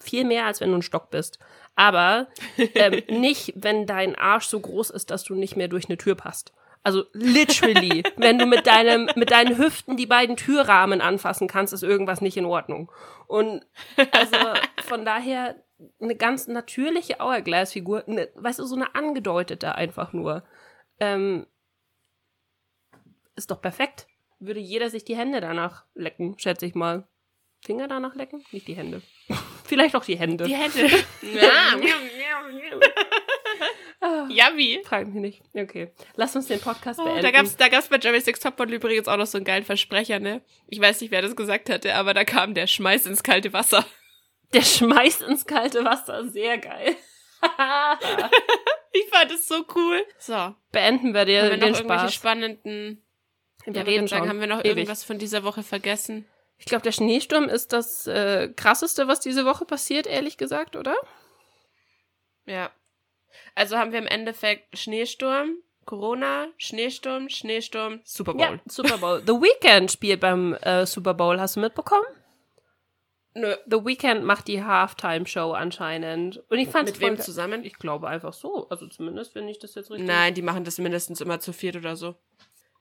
[0.00, 1.38] viel mehr, als wenn du ein Stock bist.
[1.76, 2.28] Aber
[2.74, 6.14] ähm, nicht, wenn dein Arsch so groß ist, dass du nicht mehr durch eine Tür
[6.14, 6.52] passt.
[6.82, 11.82] Also literally, wenn du mit deinem mit deinen Hüften die beiden Türrahmen anfassen kannst, ist
[11.82, 12.90] irgendwas nicht in Ordnung.
[13.26, 13.64] Und
[14.12, 14.36] also
[14.84, 15.54] von daher
[16.00, 20.44] eine ganz natürliche Hourglass-Figur, ne, weißt du, so eine angedeutete einfach nur.
[21.00, 21.46] Ähm,
[23.36, 24.06] ist doch perfekt.
[24.40, 27.06] Würde jeder sich die Hände danach lecken, schätze ich mal.
[27.64, 28.44] Finger danach lecken?
[28.52, 29.00] Nicht die Hände.
[29.64, 30.44] Vielleicht auch die Hände.
[30.44, 30.86] Die Hände.
[31.22, 31.76] ja.
[34.00, 34.82] Ah, Yummy.
[34.84, 35.42] Frag mich nicht.
[35.54, 35.90] Okay.
[36.16, 37.22] Lass uns den Podcast Oh, beenden.
[37.22, 40.18] da gab's, da gab's bei Jerry Six Topmodel übrigens auch noch so einen geilen Versprecher,
[40.20, 40.42] ne?
[40.68, 43.84] Ich weiß nicht, wer das gesagt hatte, aber da kam der Schmeiß ins kalte Wasser.
[44.52, 46.28] Der schmeißt ins kalte Wasser.
[46.28, 46.94] Sehr geil.
[48.92, 50.04] Ich fand es so cool.
[50.18, 52.14] So, Beenden wir dir den irgendwelche Spaß.
[52.14, 53.03] spannenden...
[53.66, 54.76] Wir Ja, reden sagen, haben wir noch Ewig.
[54.76, 56.26] irgendwas von dieser Woche vergessen?
[56.58, 60.94] Ich glaube, der Schneesturm ist das äh, krasseste, was diese Woche passiert, ehrlich gesagt, oder?
[62.46, 62.70] Ja.
[63.54, 68.40] Also haben wir im Endeffekt Schneesturm, Corona, Schneesturm, Schneesturm, Super Bowl.
[68.42, 69.20] Ja, Super Bowl.
[69.26, 71.40] The Weeknd spielt beim äh, Super Bowl.
[71.40, 72.04] Hast du mitbekommen?
[73.34, 73.56] Nö.
[73.66, 76.42] The Weeknd macht die Halftime-Show anscheinend.
[76.48, 77.64] Und ich fand Mit wem zusammen?
[77.64, 78.68] Ich glaube einfach so.
[78.68, 80.06] Also zumindest finde ich das jetzt richtig.
[80.06, 82.14] Nein, die machen das mindestens immer zu viert oder so.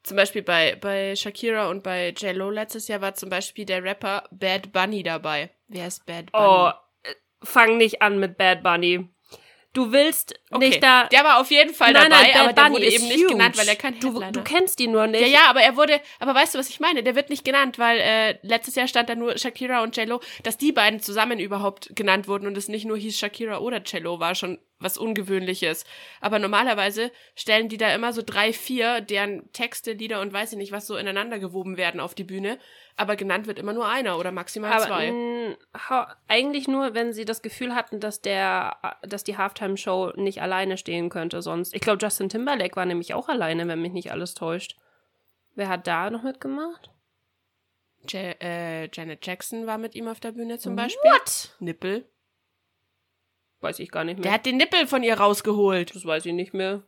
[0.04, 4.24] Zum Beispiel bei, bei Shakira und bei J-Lo letztes Jahr war zum Beispiel der Rapper
[4.32, 5.50] Bad Bunny dabei.
[5.70, 6.46] Wer ist Bad Bunny?
[6.46, 6.72] Oh,
[7.04, 9.08] äh, fang nicht an mit Bad Bunny.
[9.72, 10.68] Du willst okay.
[10.68, 11.06] nicht da.
[11.06, 13.24] der war auf jeden Fall nein, dabei, nein, Bad aber der Bunny wurde eben nicht
[13.24, 13.28] huge.
[13.34, 15.22] genannt, weil er kein du, Headliner du kennst ihn nur nicht.
[15.22, 17.02] Ja, ja, aber er wurde, aber weißt du, was ich meine?
[17.02, 20.58] Der wird nicht genannt, weil äh, letztes Jahr stand da nur Shakira und J-Lo, dass
[20.58, 24.36] die beiden zusammen überhaupt genannt wurden und es nicht nur hieß Shakira oder J-Lo, war
[24.36, 25.86] schon was Ungewöhnliches.
[26.22, 30.58] Aber normalerweise stellen die da immer so drei, vier, deren Texte, Lieder und weiß ich
[30.58, 32.60] nicht, was so ineinander gewoben werden auf die Bühne.
[32.96, 35.12] Aber genannt wird immer nur einer oder maximal Aber zwei.
[35.12, 40.78] mh, eigentlich nur, wenn sie das Gefühl hatten, dass der, dass die Halftime-Show nicht alleine
[40.78, 41.42] stehen könnte.
[41.42, 44.78] Sonst, ich glaube, Justin Timberlake war nämlich auch alleine, wenn mich nicht alles täuscht.
[45.56, 46.92] Wer hat da noch mitgemacht?
[48.10, 51.10] Ja äh, Janet Jackson war mit ihm auf der Bühne zum Beispiel.
[51.10, 51.56] What?
[51.60, 52.06] Nippel.
[53.64, 54.24] Weiß ich gar nicht mehr.
[54.24, 55.96] Der hat den Nippel von ihr rausgeholt.
[55.96, 56.84] das weiß ich nicht mehr.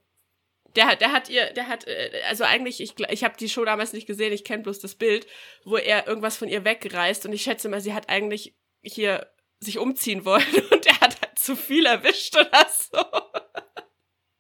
[0.76, 3.64] Der hat, der hat ihr, der hat, äh, also eigentlich, ich, ich habe die Show
[3.64, 5.26] damals nicht gesehen, ich kenne bloß das Bild,
[5.64, 9.78] wo er irgendwas von ihr wegreißt und ich schätze mal, sie hat eigentlich hier sich
[9.80, 13.00] umziehen wollen und er hat halt zu viel erwischt oder so.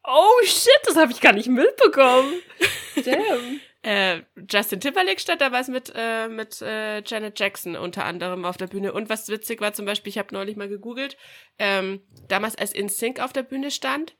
[0.03, 2.33] Oh shit, das habe ich gar nicht mitbekommen.
[2.95, 3.61] Damn.
[3.85, 8.65] Äh, Justin Timberlake stand damals mit, äh, mit äh, Janet Jackson unter anderem auf der
[8.65, 8.91] Bühne.
[8.91, 11.17] Und was witzig war zum Beispiel, ich habe neulich mal gegoogelt,
[11.59, 14.15] ähm, damals als InSync auf der Bühne stand,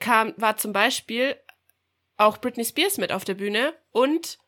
[0.00, 1.36] kam, war zum Beispiel
[2.16, 4.38] auch Britney Spears mit auf der Bühne und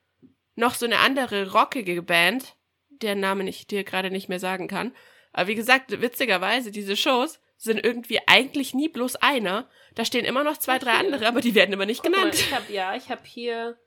[0.57, 2.57] noch so eine andere rockige Band,
[2.89, 4.93] deren Namen ich dir gerade nicht mehr sagen kann.
[5.33, 9.71] Aber wie gesagt, witzigerweise, diese Shows sind irgendwie eigentlich nie bloß einer.
[9.95, 12.35] Da stehen immer noch zwei, drei andere, aber die werden immer nicht Guck mal, genannt.
[12.41, 13.79] ich habe ja, ich habe hier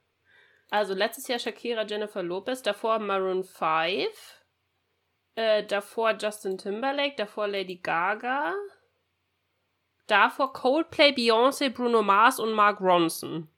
[0.72, 4.07] also letztes Jahr Shakira, Jennifer Lopez, davor Maroon 5,
[5.36, 8.55] äh, davor Justin Timberlake, davor Lady Gaga,
[10.07, 13.49] davor Coldplay, Beyoncé, Bruno Mars und Mark Ronson.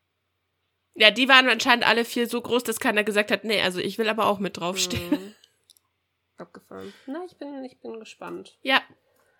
[0.95, 3.97] Ja, die waren anscheinend alle vier so groß, dass keiner gesagt hat, nee, also ich
[3.97, 5.09] will aber auch mit draufstehen.
[5.09, 5.35] Mhm.
[6.37, 6.93] Abgefahren.
[7.05, 8.57] Na, ich bin, ich bin gespannt.
[8.61, 8.81] Ja,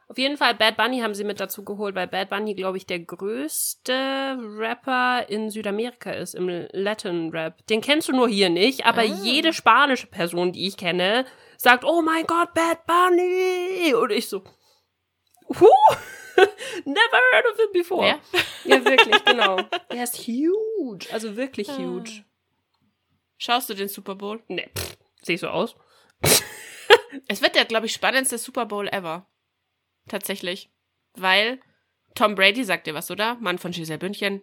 [0.10, 2.86] Auf jeden Fall, Bad Bunny haben sie mit dazu geholt, weil Bad Bunny, glaube ich,
[2.86, 7.66] der größte Rapper in Südamerika ist, im Latin Rap.
[7.68, 9.06] Den kennst du nur hier nicht, aber Ah.
[9.24, 11.26] jede spanische Person, die ich kenne,
[11.58, 13.94] sagt, oh mein Gott, Bad Bunny!
[13.94, 14.44] Und ich so,
[15.48, 15.70] who?
[16.86, 18.04] Never heard of him before.
[18.04, 18.20] Wer?
[18.78, 19.58] Ja, wirklich, genau.
[19.92, 21.78] Der ist huge, also wirklich Ah.
[21.78, 22.24] huge.
[23.38, 24.42] schaust du den Super Bowl?
[24.48, 25.76] Ne, pff, sehe ich so aus?
[27.28, 29.28] Es wird der, glaube ich, spannendste Super Bowl ever.
[30.08, 30.70] Tatsächlich.
[31.16, 31.60] Weil
[32.16, 33.36] Tom Brady sagt dir was, oder?
[33.36, 34.42] Mann von Giselle Bündchen.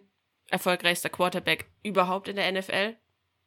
[0.49, 2.97] Erfolgreichster Quarterback überhaupt in der NFL.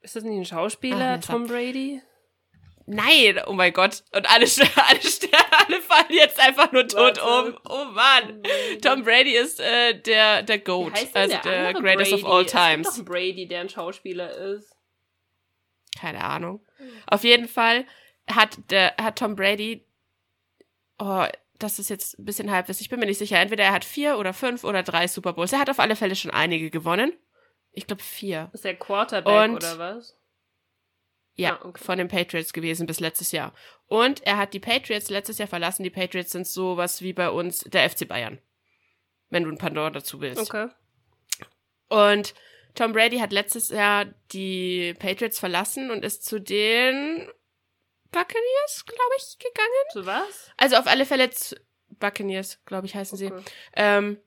[0.01, 2.01] Ist das nicht ein Schauspieler, nee, Tom Brady?
[2.87, 4.05] Nein, oh mein Gott.
[4.15, 4.45] Und alle,
[4.77, 5.01] alle,
[5.69, 7.53] alle fallen jetzt einfach nur tot Warte.
[7.53, 7.59] um.
[7.69, 8.43] Oh Mann.
[8.83, 10.93] Tom Brady ist äh, der, der Goat.
[11.15, 12.23] Also der, andere greatest Brady?
[12.25, 13.05] of all Es gibt doch times.
[13.05, 14.77] Brady, der ein Schauspieler ist.
[15.99, 16.65] Keine Ahnung.
[17.07, 17.87] Auf jeden Fall
[18.27, 19.87] hat, der, hat Tom Brady.
[20.99, 21.25] Oh,
[21.65, 22.81] das ist jetzt ein bisschen halbwiss.
[22.81, 23.39] Ich bin mir nicht sicher.
[23.41, 25.53] Entweder er hat vier oder fünf oder drei Super Bowls.
[25.53, 27.13] Er hat auf alle Fälle schon einige gewonnen.
[27.73, 28.51] Ich glaube vier.
[28.53, 30.17] Ist der Quarterback Und- oder was?
[31.37, 31.83] Ja, Ah, okay.
[31.85, 33.53] von den Patriots gewesen bis letztes Jahr.
[33.87, 35.83] Und er hat die Patriots letztes Jahr verlassen.
[35.83, 38.39] Die Patriots sind sowas wie bei uns der FC Bayern.
[39.31, 40.41] Wenn du ein Pendant dazu willst.
[40.41, 40.69] Okay.
[41.89, 42.35] Und
[42.77, 47.29] Tom Brady hat letztes Jahr die Patriots verlassen und ist zu den
[48.15, 49.85] Buccaneers, glaube ich, gegangen.
[49.93, 50.53] Zu was?
[50.57, 51.57] Also auf alle Fälle zu
[51.99, 53.27] Buccaneers, glaube ich, heißen sie.
[53.27, 53.43] Okay.
[53.75, 54.19] Ähm,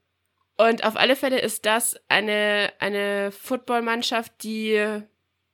[0.58, 5.02] und auf alle Fälle ist das eine, eine Footballmannschaft, die,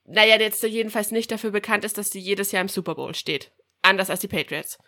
[0.06, 3.52] naja, jetzt jedenfalls nicht dafür bekannt ist, dass sie jedes Jahr im Super Bowl steht.
[3.84, 4.80] Anders als die Patriots.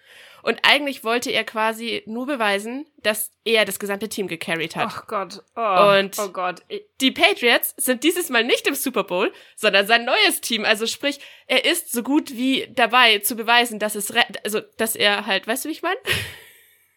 [0.42, 4.88] Und eigentlich wollte er quasi nur beweisen, dass er das gesamte Team gecarried hat.
[4.90, 5.42] Ach Gott.
[5.56, 6.62] Oh, Und- oh Gott.
[7.02, 10.64] Die Patriots sind dieses Mal nicht im Super Bowl, sondern sein neues Team.
[10.64, 15.26] Also sprich, er ist so gut wie dabei zu beweisen, dass es, also, dass er
[15.26, 16.00] halt, weißt du, wie ich meine?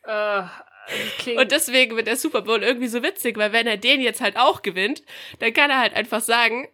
[0.04, 0.42] äh,
[0.90, 4.00] das klingt, Und deswegen wird der Super Bowl irgendwie so witzig, weil wenn er den
[4.00, 5.02] jetzt halt auch gewinnt,
[5.38, 6.68] dann kann er halt einfach sagen,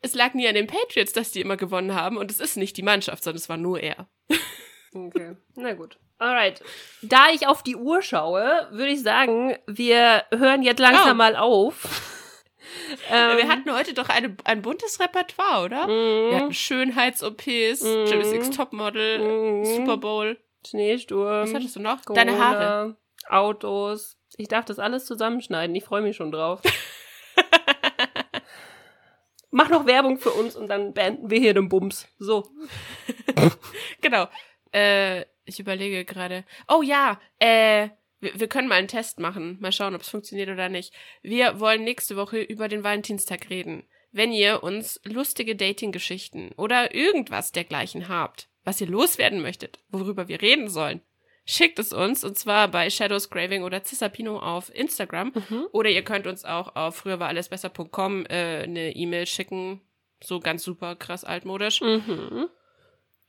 [0.00, 2.76] es lag nie an den Patriots, dass die immer gewonnen haben und es ist nicht
[2.76, 4.08] die Mannschaft, sondern es war nur er.
[4.94, 5.36] okay.
[5.56, 5.98] Na gut.
[6.18, 6.60] Alright.
[7.02, 11.14] Da ich auf die Uhr schaue, würde ich sagen, wir hören jetzt langsam Oh.
[11.14, 11.84] mal auf.
[13.10, 15.86] ähm, Wir hatten heute doch eine, ein buntes Repertoire, oder?
[15.86, 16.36] Wir mhm.
[16.36, 17.82] hatten Schönheits-OPs.
[17.82, 19.64] Jerry Six Topmodel, Mhm.
[19.64, 20.38] Super Bowl.
[20.66, 21.42] Schneesturm.
[21.44, 22.04] Was hattest du noch?
[22.04, 22.96] Corona, Deine Haare.
[23.28, 24.16] Autos.
[24.36, 25.74] Ich darf das alles zusammenschneiden.
[25.76, 26.60] Ich freue mich schon drauf.
[29.50, 32.08] Mach noch Werbung für uns und dann beenden wir hier den Bums.
[32.18, 32.46] So.
[34.00, 34.28] Genau.
[34.72, 36.44] Äh, ich überlege gerade.
[36.68, 37.88] Oh ja, äh,
[38.20, 39.56] wir, wir können mal einen Test machen.
[39.60, 40.92] Mal schauen, ob es funktioniert oder nicht.
[41.22, 43.84] Wir wollen nächste Woche über den Valentinstag reden.
[44.10, 50.40] Wenn ihr uns lustige Dating-Geschichten oder irgendwas dergleichen habt, was ihr loswerden möchtet, worüber wir
[50.42, 51.02] reden sollen,
[51.50, 55.32] schickt es uns und zwar bei Shadows Craving oder Cissapino auf Instagram.
[55.72, 59.80] Oder ihr könnt uns auch auf früher war alles besser.com äh, eine E-Mail schicken.
[60.22, 62.48] So ganz super krass altmodisch Mhm.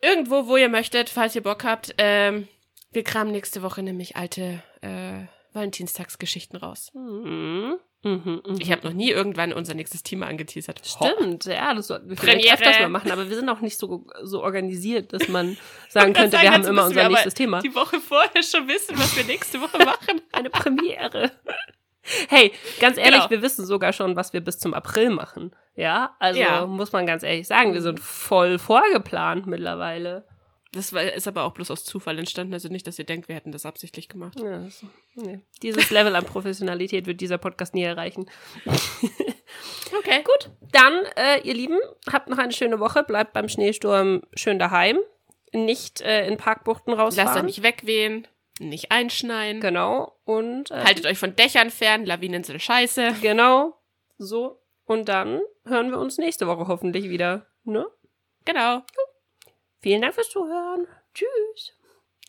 [0.02, 1.96] irgendwo, wo ihr möchtet, falls ihr Bock habt.
[1.98, 2.48] Ähm,
[2.92, 6.92] wir kramen nächste Woche nämlich alte äh, Valentinstagsgeschichten raus.
[6.94, 7.78] Mhm.
[8.02, 8.42] Mhm.
[8.48, 8.58] Mhm.
[8.60, 10.82] Ich habe noch nie irgendwann unser nächstes Thema angeteasert.
[10.86, 12.56] Stimmt, ja, das sollten wir vielleicht Premiere.
[12.56, 15.58] öfters mal machen, aber wir sind auch nicht so, so organisiert, dass man
[15.90, 17.60] sagen könnte, sagen, wir haben immer unser nächstes Thema.
[17.62, 20.22] Die Woche vorher schon wissen, was wir nächste Woche machen.
[20.32, 21.32] Eine Premiere.
[22.30, 23.30] Hey, ganz ehrlich, Genau.
[23.30, 25.52] wir wissen sogar schon, was wir bis zum April machen.
[25.76, 26.66] Ja, also Ja.
[26.66, 30.26] muss man ganz ehrlich sagen, wir sind voll vorgeplant mittlerweile.
[30.72, 33.36] Das war, ist aber auch bloß aus Zufall entstanden, also nicht, dass ihr denkt, wir
[33.36, 34.40] hätten das absichtlich gemacht.
[34.40, 35.40] Ja, das, nee.
[35.64, 38.30] Dieses Level an Professionalität wird dieser Podcast nie erreichen.
[39.98, 40.24] Okay.
[40.24, 41.80] Gut, dann, äh, ihr Lieben,
[42.12, 45.00] habt noch eine schöne Woche, bleibt beim Schneesturm schön daheim,
[45.52, 47.28] nicht äh, in Parkbuchten rausfahren.
[47.28, 48.28] Lasst euch nicht wegwehen,
[48.60, 49.60] nicht einschneien.
[49.60, 53.16] Genau, und äh, Haltet euch von Dächern fern, Lawinen sind scheiße.
[53.22, 53.76] genau,
[54.18, 54.62] so.
[54.86, 57.46] Und dann hören wir uns nächste Woche hoffentlich wieder.
[57.64, 57.86] Ne?
[58.46, 58.84] Genau.
[59.82, 60.88] Vielen Dank fürs Zuhören.
[61.14, 61.74] Tschüss.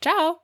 [0.01, 0.41] Ciao.